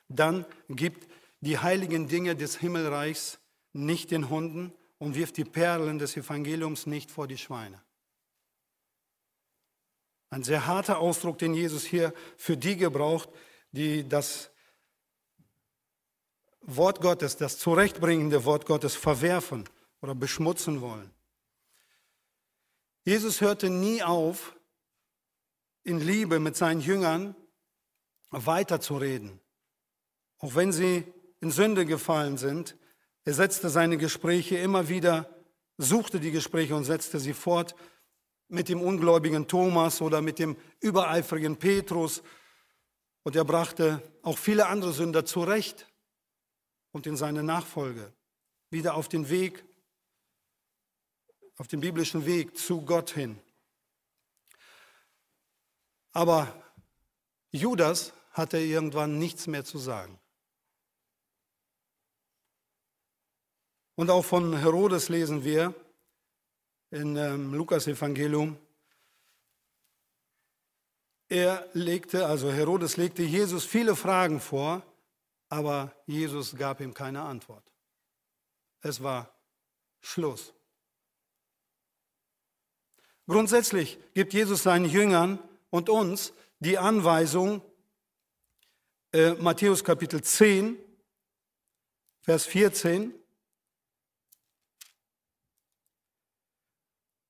Dann 0.07 0.45
gibt 0.69 1.11
die 1.41 1.59
heiligen 1.59 2.07
Dinge 2.07 2.35
des 2.35 2.57
Himmelreichs 2.57 3.38
nicht 3.73 4.11
den 4.11 4.29
Hunden 4.29 4.73
und 4.97 5.15
wirft 5.15 5.37
die 5.37 5.45
Perlen 5.45 5.99
des 5.99 6.17
Evangeliums 6.17 6.85
nicht 6.85 7.11
vor 7.11 7.27
die 7.27 7.37
Schweine. 7.37 7.81
Ein 10.29 10.43
sehr 10.43 10.67
harter 10.67 10.99
Ausdruck, 10.99 11.39
den 11.39 11.53
Jesus 11.53 11.83
hier 11.83 12.13
für 12.37 12.55
die 12.55 12.77
gebraucht, 12.77 13.29
die 13.71 14.07
das 14.07 14.51
Wort 16.61 17.01
Gottes, 17.01 17.37
das 17.37 17.57
zurechtbringende 17.57 18.45
Wort 18.45 18.65
Gottes 18.65 18.95
verwerfen 18.95 19.67
oder 20.01 20.13
beschmutzen 20.13 20.81
wollen. 20.81 21.11
Jesus 23.05 23.41
hörte 23.41 23.69
nie 23.69 24.03
auf, 24.03 24.55
in 25.83 25.99
Liebe 25.99 26.39
mit 26.39 26.55
seinen 26.55 26.81
Jüngern 26.81 27.35
weiterzureden, 28.29 29.39
auch 30.37 30.53
wenn 30.53 30.71
sie 30.71 31.11
in 31.39 31.49
Sünde 31.49 31.85
gefallen 31.85 32.37
sind. 32.37 32.77
Er 33.29 33.35
setzte 33.35 33.69
seine 33.69 33.97
Gespräche 33.97 34.57
immer 34.57 34.89
wieder, 34.89 35.29
suchte 35.77 36.19
die 36.19 36.31
Gespräche 36.31 36.75
und 36.75 36.83
setzte 36.83 37.19
sie 37.19 37.35
fort 37.35 37.75
mit 38.47 38.69
dem 38.69 38.81
ungläubigen 38.81 39.47
Thomas 39.47 40.01
oder 40.01 40.19
mit 40.19 40.39
dem 40.39 40.57
übereifrigen 40.79 41.55
Petrus. 41.55 42.23
Und 43.21 43.35
er 43.35 43.45
brachte 43.45 44.01
auch 44.23 44.39
viele 44.39 44.65
andere 44.65 44.93
Sünder 44.93 45.25
zurecht 45.25 45.85
und 46.91 47.05
in 47.05 47.15
seine 47.15 47.43
Nachfolge 47.43 48.11
wieder 48.71 48.95
auf 48.95 49.07
den 49.07 49.29
Weg, 49.29 49.63
auf 51.57 51.67
den 51.67 51.81
biblischen 51.81 52.25
Weg 52.25 52.57
zu 52.57 52.81
Gott 52.81 53.11
hin. 53.11 53.39
Aber 56.13 56.51
Judas 57.51 58.11
hatte 58.31 58.57
irgendwann 58.57 59.19
nichts 59.19 59.45
mehr 59.45 59.63
zu 59.63 59.77
sagen. 59.77 60.18
Und 63.99 64.09
auch 64.09 64.23
von 64.23 64.55
Herodes 64.55 65.09
lesen 65.09 65.43
wir, 65.43 65.75
in 66.89 67.17
ähm, 67.17 67.53
Lukas 67.53 67.85
Evangelium. 67.85 68.57
Er 71.27 71.67
legte, 71.73 72.25
also 72.25 72.49
Herodes 72.49 72.95
legte 72.95 73.23
Jesus 73.23 73.65
viele 73.65 73.97
Fragen 73.97 74.39
vor, 74.39 74.83
aber 75.49 75.93
Jesus 76.05 76.55
gab 76.55 76.79
ihm 76.79 76.93
keine 76.93 77.23
Antwort. 77.23 77.73
Es 78.79 79.03
war 79.03 79.37
Schluss. 79.99 80.53
Grundsätzlich 83.27 83.99
gibt 84.13 84.31
Jesus 84.31 84.63
seinen 84.63 84.85
Jüngern 84.85 85.39
und 85.71 85.89
uns 85.89 86.31
die 86.59 86.77
Anweisung, 86.77 87.61
äh, 89.11 89.31
Matthäus 89.31 89.83
Kapitel 89.83 90.23
10, 90.23 90.77
Vers 92.21 92.45
14, 92.45 93.18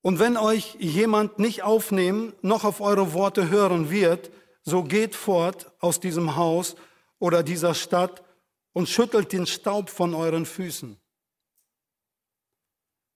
Und 0.02 0.20
wenn 0.20 0.38
euch 0.38 0.76
jemand 0.76 1.40
nicht 1.40 1.64
aufnehmen, 1.64 2.34
noch 2.42 2.64
auf 2.64 2.80
eure 2.80 3.14
Worte 3.14 3.50
hören 3.50 3.90
wird, 3.90 4.32
so 4.62 4.84
geht 4.84 5.16
fort 5.16 5.72
aus 5.80 6.00
diesem 6.00 6.36
Haus 6.36 6.76
oder 7.20 7.44
dieser 7.44 7.74
Stadt 7.74 8.24
und 8.72 8.88
schüttelt 8.88 9.34
den 9.34 9.46
Staub 9.46 9.90
von 9.90 10.14
euren 10.14 10.46
Füßen. 10.46 10.98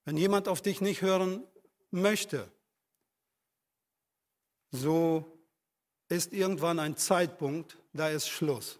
Wenn 0.05 0.17
jemand 0.17 0.49
auf 0.49 0.61
dich 0.61 0.81
nicht 0.81 1.01
hören 1.01 1.47
möchte, 1.91 2.51
so 4.71 5.25
ist 6.09 6.33
irgendwann 6.33 6.79
ein 6.79 6.97
Zeitpunkt, 6.97 7.77
da 7.93 8.09
ist 8.09 8.27
Schluss. 8.27 8.79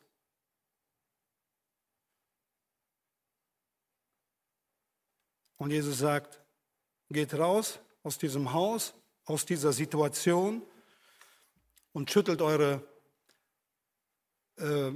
Und 5.57 5.71
Jesus 5.71 5.99
sagt, 5.99 6.41
geht 7.09 7.33
raus 7.35 7.79
aus 8.03 8.17
diesem 8.17 8.53
Haus, 8.53 8.93
aus 9.25 9.45
dieser 9.45 9.73
Situation 9.73 10.61
und 11.93 12.11
schüttelt 12.11 12.41
eure 12.41 12.85
äh, 14.57 14.91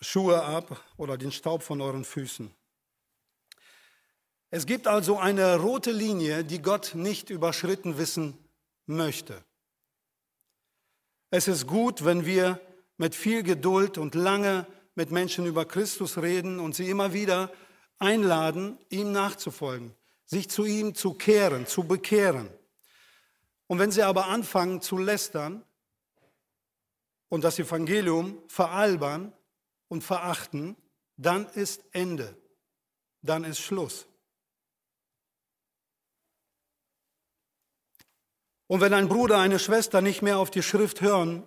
Schuhe 0.00 0.42
ab 0.42 0.84
oder 0.96 1.18
den 1.18 1.32
Staub 1.32 1.62
von 1.62 1.80
euren 1.80 2.04
Füßen. 2.04 2.54
Es 4.50 4.64
gibt 4.64 4.86
also 4.86 5.18
eine 5.18 5.56
rote 5.56 5.90
Linie, 5.90 6.44
die 6.44 6.62
Gott 6.62 6.92
nicht 6.94 7.28
überschritten 7.28 7.98
wissen 7.98 8.38
möchte. 8.86 9.44
Es 11.30 11.48
ist 11.48 11.66
gut, 11.66 12.04
wenn 12.04 12.24
wir 12.24 12.58
mit 12.96 13.14
viel 13.14 13.42
Geduld 13.42 13.98
und 13.98 14.14
lange 14.14 14.66
mit 14.94 15.10
Menschen 15.10 15.44
über 15.44 15.66
Christus 15.66 16.16
reden 16.16 16.58
und 16.60 16.74
sie 16.74 16.88
immer 16.88 17.12
wieder 17.12 17.52
einladen, 17.98 18.78
ihm 18.88 19.12
nachzufolgen, 19.12 19.94
sich 20.28 20.50
zu 20.50 20.64
ihm 20.66 20.94
zu 20.94 21.14
kehren, 21.14 21.66
zu 21.66 21.84
bekehren. 21.84 22.50
Und 23.66 23.78
wenn 23.78 23.90
sie 23.90 24.02
aber 24.02 24.26
anfangen 24.26 24.82
zu 24.82 24.98
lästern 24.98 25.64
und 27.30 27.44
das 27.44 27.58
Evangelium 27.58 28.38
veralbern 28.46 29.32
und 29.88 30.04
verachten, 30.04 30.76
dann 31.16 31.46
ist 31.46 31.82
Ende, 31.92 32.36
dann 33.22 33.44
ist 33.44 33.60
Schluss. 33.60 34.06
Und 38.66 38.82
wenn 38.82 38.92
ein 38.92 39.08
Bruder, 39.08 39.38
eine 39.38 39.58
Schwester 39.58 40.02
nicht 40.02 40.20
mehr 40.20 40.38
auf 40.38 40.50
die 40.50 40.62
Schrift 40.62 41.00
hören 41.00 41.42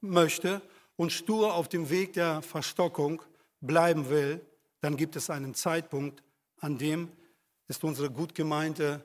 möchte 0.00 0.62
und 0.96 1.12
stur 1.12 1.52
auf 1.52 1.68
dem 1.68 1.90
Weg 1.90 2.14
der 2.14 2.40
Verstockung 2.40 3.20
bleiben 3.60 4.08
will, 4.08 4.40
dann 4.80 4.96
gibt 4.96 5.16
es 5.16 5.28
einen 5.28 5.54
Zeitpunkt, 5.54 6.22
an 6.60 6.78
dem 6.78 7.12
ist 7.68 7.84
unsere 7.84 8.10
gut 8.10 8.34
gemeinte 8.34 9.04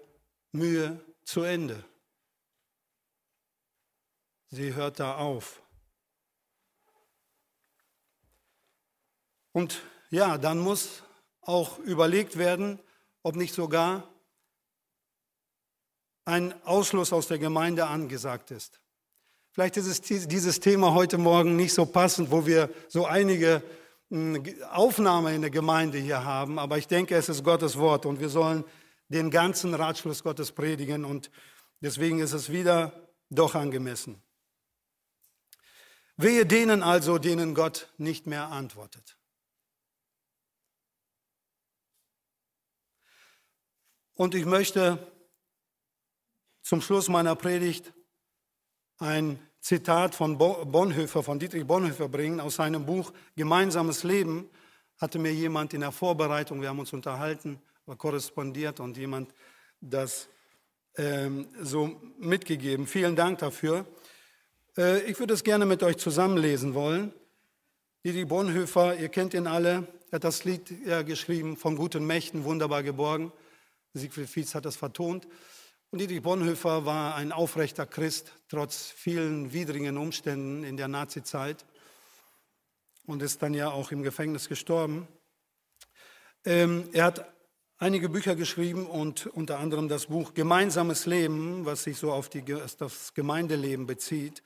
Mühe 0.51 1.03
zu 1.23 1.41
Ende. 1.41 1.83
Sie 4.49 4.73
hört 4.73 4.99
da 4.99 5.17
auf. 5.17 5.61
Und 9.51 9.81
ja, 10.09 10.37
dann 10.37 10.59
muss 10.59 11.03
auch 11.41 11.79
überlegt 11.79 12.37
werden, 12.37 12.79
ob 13.23 13.35
nicht 13.35 13.53
sogar 13.53 14.07
ein 16.25 16.53
Ausschluss 16.63 17.13
aus 17.13 17.27
der 17.27 17.39
Gemeinde 17.39 17.87
angesagt 17.87 18.51
ist. 18.51 18.79
Vielleicht 19.51 19.77
ist 19.77 19.87
es 19.87 20.01
dieses 20.01 20.59
Thema 20.59 20.93
heute 20.93 21.17
Morgen 21.17 21.55
nicht 21.55 21.73
so 21.73 21.85
passend, 21.85 22.29
wo 22.31 22.45
wir 22.45 22.69
so 22.89 23.05
einige 23.05 23.63
Aufnahme 24.09 25.35
in 25.35 25.41
der 25.41 25.49
Gemeinde 25.51 25.97
hier 25.97 26.23
haben, 26.23 26.59
aber 26.59 26.77
ich 26.77 26.87
denke, 26.87 27.15
es 27.15 27.27
ist 27.27 27.43
Gottes 27.43 27.77
Wort 27.77 28.05
und 28.05 28.19
wir 28.19 28.29
sollen 28.29 28.63
den 29.09 29.29
ganzen 29.31 29.73
Ratschluss 29.73 30.23
Gottes 30.23 30.51
predigen 30.51 31.03
und 31.03 31.29
deswegen 31.81 32.19
ist 32.19 32.33
es 32.33 32.49
wieder 32.49 33.09
doch 33.29 33.55
angemessen. 33.55 34.21
Wehe 36.15 36.45
denen 36.45 36.83
also, 36.83 37.17
denen 37.17 37.53
Gott 37.53 37.93
nicht 37.97 38.27
mehr 38.27 38.47
antwortet. 38.47 39.17
Und 44.15 44.33
ich 44.33 44.45
möchte 44.45 45.11
zum 46.63 46.81
Schluss 46.81 47.07
meiner 47.07 47.35
Predigt 47.35 47.93
ein 48.97 49.46
Zitat 49.67 50.15
von 50.15 50.37
Bonhoeffer, 50.37 51.23
von 51.23 51.39
Dietrich 51.39 51.67
Bonhoeffer 51.67 52.07
bringen 52.07 52.39
aus 52.39 52.55
seinem 52.55 52.85
Buch 52.85 53.11
Gemeinsames 53.35 54.05
Leben. 54.05 54.49
Hatte 54.97 55.19
mir 55.19 55.33
jemand 55.33 55.73
in 55.73 55.81
der 55.81 55.91
Vorbereitung, 55.91 56.61
wir 56.61 56.69
haben 56.69 56.79
uns 56.79 56.93
unterhalten, 56.93 57.59
korrespondiert 57.97 58.79
und 58.79 58.95
jemand 58.95 59.33
das 59.81 60.29
ähm, 60.95 61.49
so 61.61 61.99
mitgegeben. 62.17 62.87
Vielen 62.87 63.17
Dank 63.17 63.39
dafür. 63.39 63.85
Äh, 64.77 65.01
ich 65.01 65.19
würde 65.19 65.33
es 65.33 65.43
gerne 65.43 65.65
mit 65.65 65.83
euch 65.83 65.97
zusammenlesen 65.97 66.73
wollen. 66.73 67.11
Dietrich 68.05 68.29
Bonhoeffer, 68.29 68.95
ihr 68.95 69.09
kennt 69.09 69.33
ihn 69.33 69.47
alle, 69.47 69.85
hat 70.13 70.23
das 70.23 70.45
Lied 70.45 70.73
ja, 70.85 71.01
geschrieben, 71.01 71.57
von 71.57 71.75
guten 71.75 72.07
Mächten, 72.07 72.45
wunderbar 72.45 72.83
geborgen. 72.83 73.33
Siegfried 73.93 74.29
Fietz 74.29 74.55
hat 74.55 74.63
das 74.63 74.77
vertont. 74.77 75.27
Dietrich 75.93 76.21
Bonhoeffer 76.21 76.85
war 76.85 77.15
ein 77.15 77.31
aufrechter 77.31 77.85
Christ, 77.85 78.33
trotz 78.49 78.91
vielen 78.91 79.53
widrigen 79.53 79.97
Umständen 79.97 80.65
in 80.65 80.75
der 80.75 80.89
Nazizeit 80.89 81.65
und 83.05 83.23
ist 83.23 83.41
dann 83.41 83.53
ja 83.53 83.71
auch 83.71 83.93
im 83.93 84.03
Gefängnis 84.03 84.49
gestorben. 84.49 85.07
Ähm, 86.43 86.89
er 86.91 87.05
hat 87.05 87.33
einige 87.77 88.09
Bücher 88.09 88.35
geschrieben 88.35 88.85
und 88.85 89.27
unter 89.27 89.59
anderem 89.59 89.87
das 89.87 90.07
Buch 90.07 90.33
Gemeinsames 90.33 91.05
Leben, 91.05 91.65
was 91.65 91.83
sich 91.83 91.97
so 91.97 92.11
auf 92.11 92.27
die, 92.27 92.43
das 92.43 93.13
Gemeindeleben 93.13 93.87
bezieht. 93.87 94.43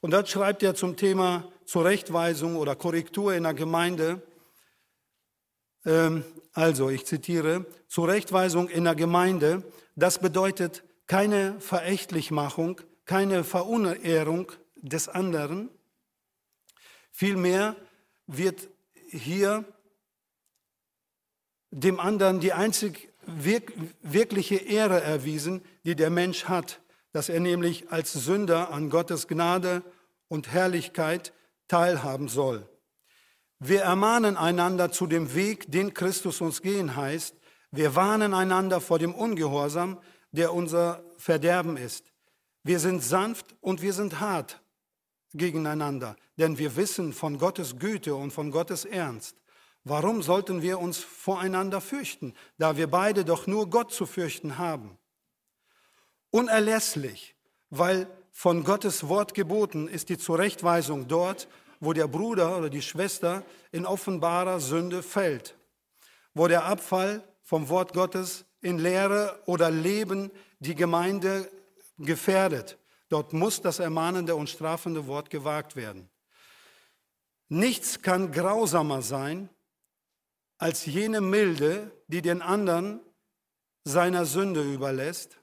Und 0.00 0.12
dort 0.12 0.28
schreibt 0.28 0.62
er 0.62 0.76
zum 0.76 0.96
Thema 0.96 1.50
Zurechtweisung 1.64 2.54
oder 2.54 2.76
Korrektur 2.76 3.34
in 3.34 3.42
der 3.42 3.54
Gemeinde. 3.54 4.22
Ähm, 5.84 6.24
also, 6.52 6.90
ich 6.90 7.06
zitiere, 7.06 7.66
Zurechtweisung 7.88 8.68
in 8.68 8.84
der 8.84 8.94
Gemeinde 8.94 9.64
das 10.00 10.18
bedeutet 10.18 10.82
keine 11.06 11.60
Verächtlichmachung, 11.60 12.80
keine 13.04 13.44
Verunehrung 13.44 14.50
des 14.76 15.10
anderen. 15.10 15.68
Vielmehr 17.10 17.76
wird 18.26 18.68
hier 19.10 19.64
dem 21.70 22.00
anderen 22.00 22.40
die 22.40 22.54
einzig 22.54 23.10
wirkliche 24.02 24.56
Ehre 24.56 25.02
erwiesen, 25.02 25.62
die 25.84 25.94
der 25.94 26.08
Mensch 26.08 26.44
hat, 26.46 26.80
dass 27.12 27.28
er 27.28 27.40
nämlich 27.40 27.92
als 27.92 28.14
Sünder 28.14 28.70
an 28.70 28.88
Gottes 28.88 29.28
Gnade 29.28 29.82
und 30.28 30.48
Herrlichkeit 30.50 31.34
teilhaben 31.68 32.28
soll. 32.28 32.66
Wir 33.62 33.82
ermahnen 33.82 34.38
einander 34.38 34.90
zu 34.90 35.06
dem 35.06 35.34
Weg, 35.34 35.70
den 35.70 35.92
Christus 35.92 36.40
uns 36.40 36.62
gehen 36.62 36.96
heißt, 36.96 37.36
wir 37.70 37.94
warnen 37.94 38.32
einander 38.32 38.80
vor 38.80 38.98
dem 38.98 39.14
Ungehorsam, 39.14 40.00
der 40.32 40.54
unser 40.54 41.04
Verderben 41.18 41.76
ist. 41.76 42.06
Wir 42.62 42.80
sind 42.80 43.02
sanft 43.02 43.54
und 43.60 43.82
wir 43.82 43.92
sind 43.92 44.18
hart 44.18 44.62
gegeneinander, 45.34 46.16
denn 46.38 46.56
wir 46.56 46.74
wissen 46.74 47.12
von 47.12 47.36
Gottes 47.36 47.78
Güte 47.78 48.14
und 48.14 48.32
von 48.32 48.50
Gottes 48.50 48.86
Ernst. 48.86 49.36
Warum 49.84 50.22
sollten 50.22 50.62
wir 50.62 50.78
uns 50.78 50.98
voreinander 50.98 51.82
fürchten, 51.82 52.34
da 52.56 52.78
wir 52.78 52.90
beide 52.90 53.26
doch 53.26 53.46
nur 53.46 53.68
Gott 53.68 53.92
zu 53.92 54.06
fürchten 54.06 54.56
haben? 54.56 54.98
Unerlässlich, 56.30 57.36
weil 57.68 58.08
von 58.32 58.64
Gottes 58.64 59.08
Wort 59.08 59.34
geboten 59.34 59.86
ist 59.86 60.08
die 60.08 60.18
Zurechtweisung 60.18 61.08
dort, 61.08 61.46
wo 61.80 61.92
der 61.92 62.06
Bruder 62.06 62.58
oder 62.58 62.70
die 62.70 62.82
Schwester 62.82 63.42
in 63.72 63.86
offenbarer 63.86 64.60
Sünde 64.60 65.02
fällt, 65.02 65.56
wo 66.34 66.46
der 66.46 66.64
Abfall 66.66 67.26
vom 67.42 67.68
Wort 67.68 67.94
Gottes 67.94 68.44
in 68.60 68.78
Lehre 68.78 69.40
oder 69.46 69.70
Leben 69.70 70.30
die 70.58 70.74
Gemeinde 70.74 71.50
gefährdet. 71.98 72.78
Dort 73.08 73.32
muss 73.32 73.60
das 73.60 73.78
ermahnende 73.78 74.36
und 74.36 74.48
strafende 74.48 75.06
Wort 75.06 75.30
gewagt 75.30 75.74
werden. 75.74 76.08
Nichts 77.48 78.02
kann 78.02 78.30
grausamer 78.30 79.02
sein 79.02 79.48
als 80.58 80.84
jene 80.84 81.20
Milde, 81.20 81.90
die 82.06 82.22
den 82.22 82.42
anderen 82.42 83.00
seiner 83.82 84.26
Sünde 84.26 84.62
überlässt. 84.62 85.38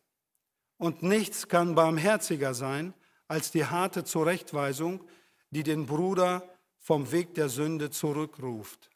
Und 0.78 1.02
nichts 1.02 1.47
kann 1.47 1.76
barmherziger 1.76 2.54
sein 2.54 2.93
als 3.28 3.52
die 3.52 3.65
harte 3.65 4.06
Zurechtweisung, 4.06 5.02
die 5.51 5.63
den 5.63 5.86
Bruder 5.86 6.43
vom 6.79 7.12
Weg 7.12 7.36
der 7.36 7.49
Sünde 7.49 7.89
zurückruft. 7.89 8.89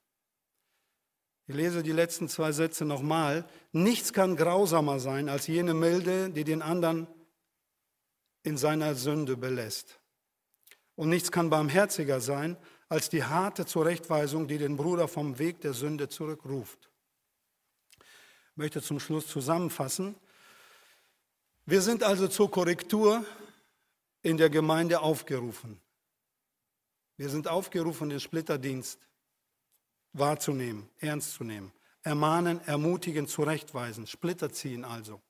Ich 1.47 1.55
lese 1.55 1.83
die 1.83 1.91
letzten 1.91 2.29
zwei 2.29 2.51
Sätze 2.51 2.85
nochmal. 2.85 3.45
Nichts 3.71 4.13
kann 4.13 4.37
grausamer 4.37 4.99
sein 4.99 5.27
als 5.27 5.47
jene 5.47 5.73
Milde, 5.73 6.29
die 6.29 6.43
den 6.43 6.61
anderen 6.61 7.07
in 8.43 8.57
seiner 8.57 8.95
Sünde 8.95 9.35
belässt. 9.35 9.99
Und 10.95 11.09
nichts 11.09 11.31
kann 11.31 11.49
barmherziger 11.49 12.21
sein 12.21 12.57
als 12.87 13.09
die 13.09 13.23
harte 13.23 13.65
Zurechtweisung, 13.65 14.47
die 14.47 14.57
den 14.57 14.77
Bruder 14.77 15.07
vom 15.07 15.39
Weg 15.39 15.61
der 15.61 15.73
Sünde 15.73 16.09
zurückruft. 16.09 16.89
Ich 17.99 18.57
möchte 18.57 18.81
zum 18.81 18.99
Schluss 18.99 19.27
zusammenfassen. 19.27 20.15
Wir 21.65 21.81
sind 21.81 22.03
also 22.03 22.27
zur 22.27 22.51
Korrektur 22.51 23.25
in 24.23 24.37
der 24.37 24.49
Gemeinde 24.49 24.99
aufgerufen. 24.99 25.79
Wir 27.21 27.29
sind 27.29 27.47
aufgerufen, 27.47 28.09
den 28.09 28.19
Splitterdienst 28.19 28.99
wahrzunehmen, 30.11 30.89
ernst 30.97 31.33
zu 31.35 31.43
nehmen. 31.43 31.71
Ermahnen, 32.01 32.59
ermutigen, 32.65 33.27
zurechtweisen, 33.27 34.07
Splitter 34.07 34.51
ziehen 34.51 34.83
also. 34.83 35.21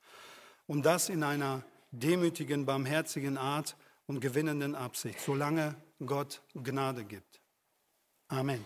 Und 0.68 0.86
das 0.86 1.10
in 1.10 1.22
einer 1.22 1.66
demütigen, 1.92 2.66
barmherzigen 2.66 3.38
Art 3.38 3.76
und 4.08 4.22
gewinnenden 4.22 4.74
Absicht, 4.74 5.20
solange 5.20 5.76
Gott 6.06 6.42
Gnade 6.54 7.04
gibt. 7.04 7.42
Amen. 8.30 8.64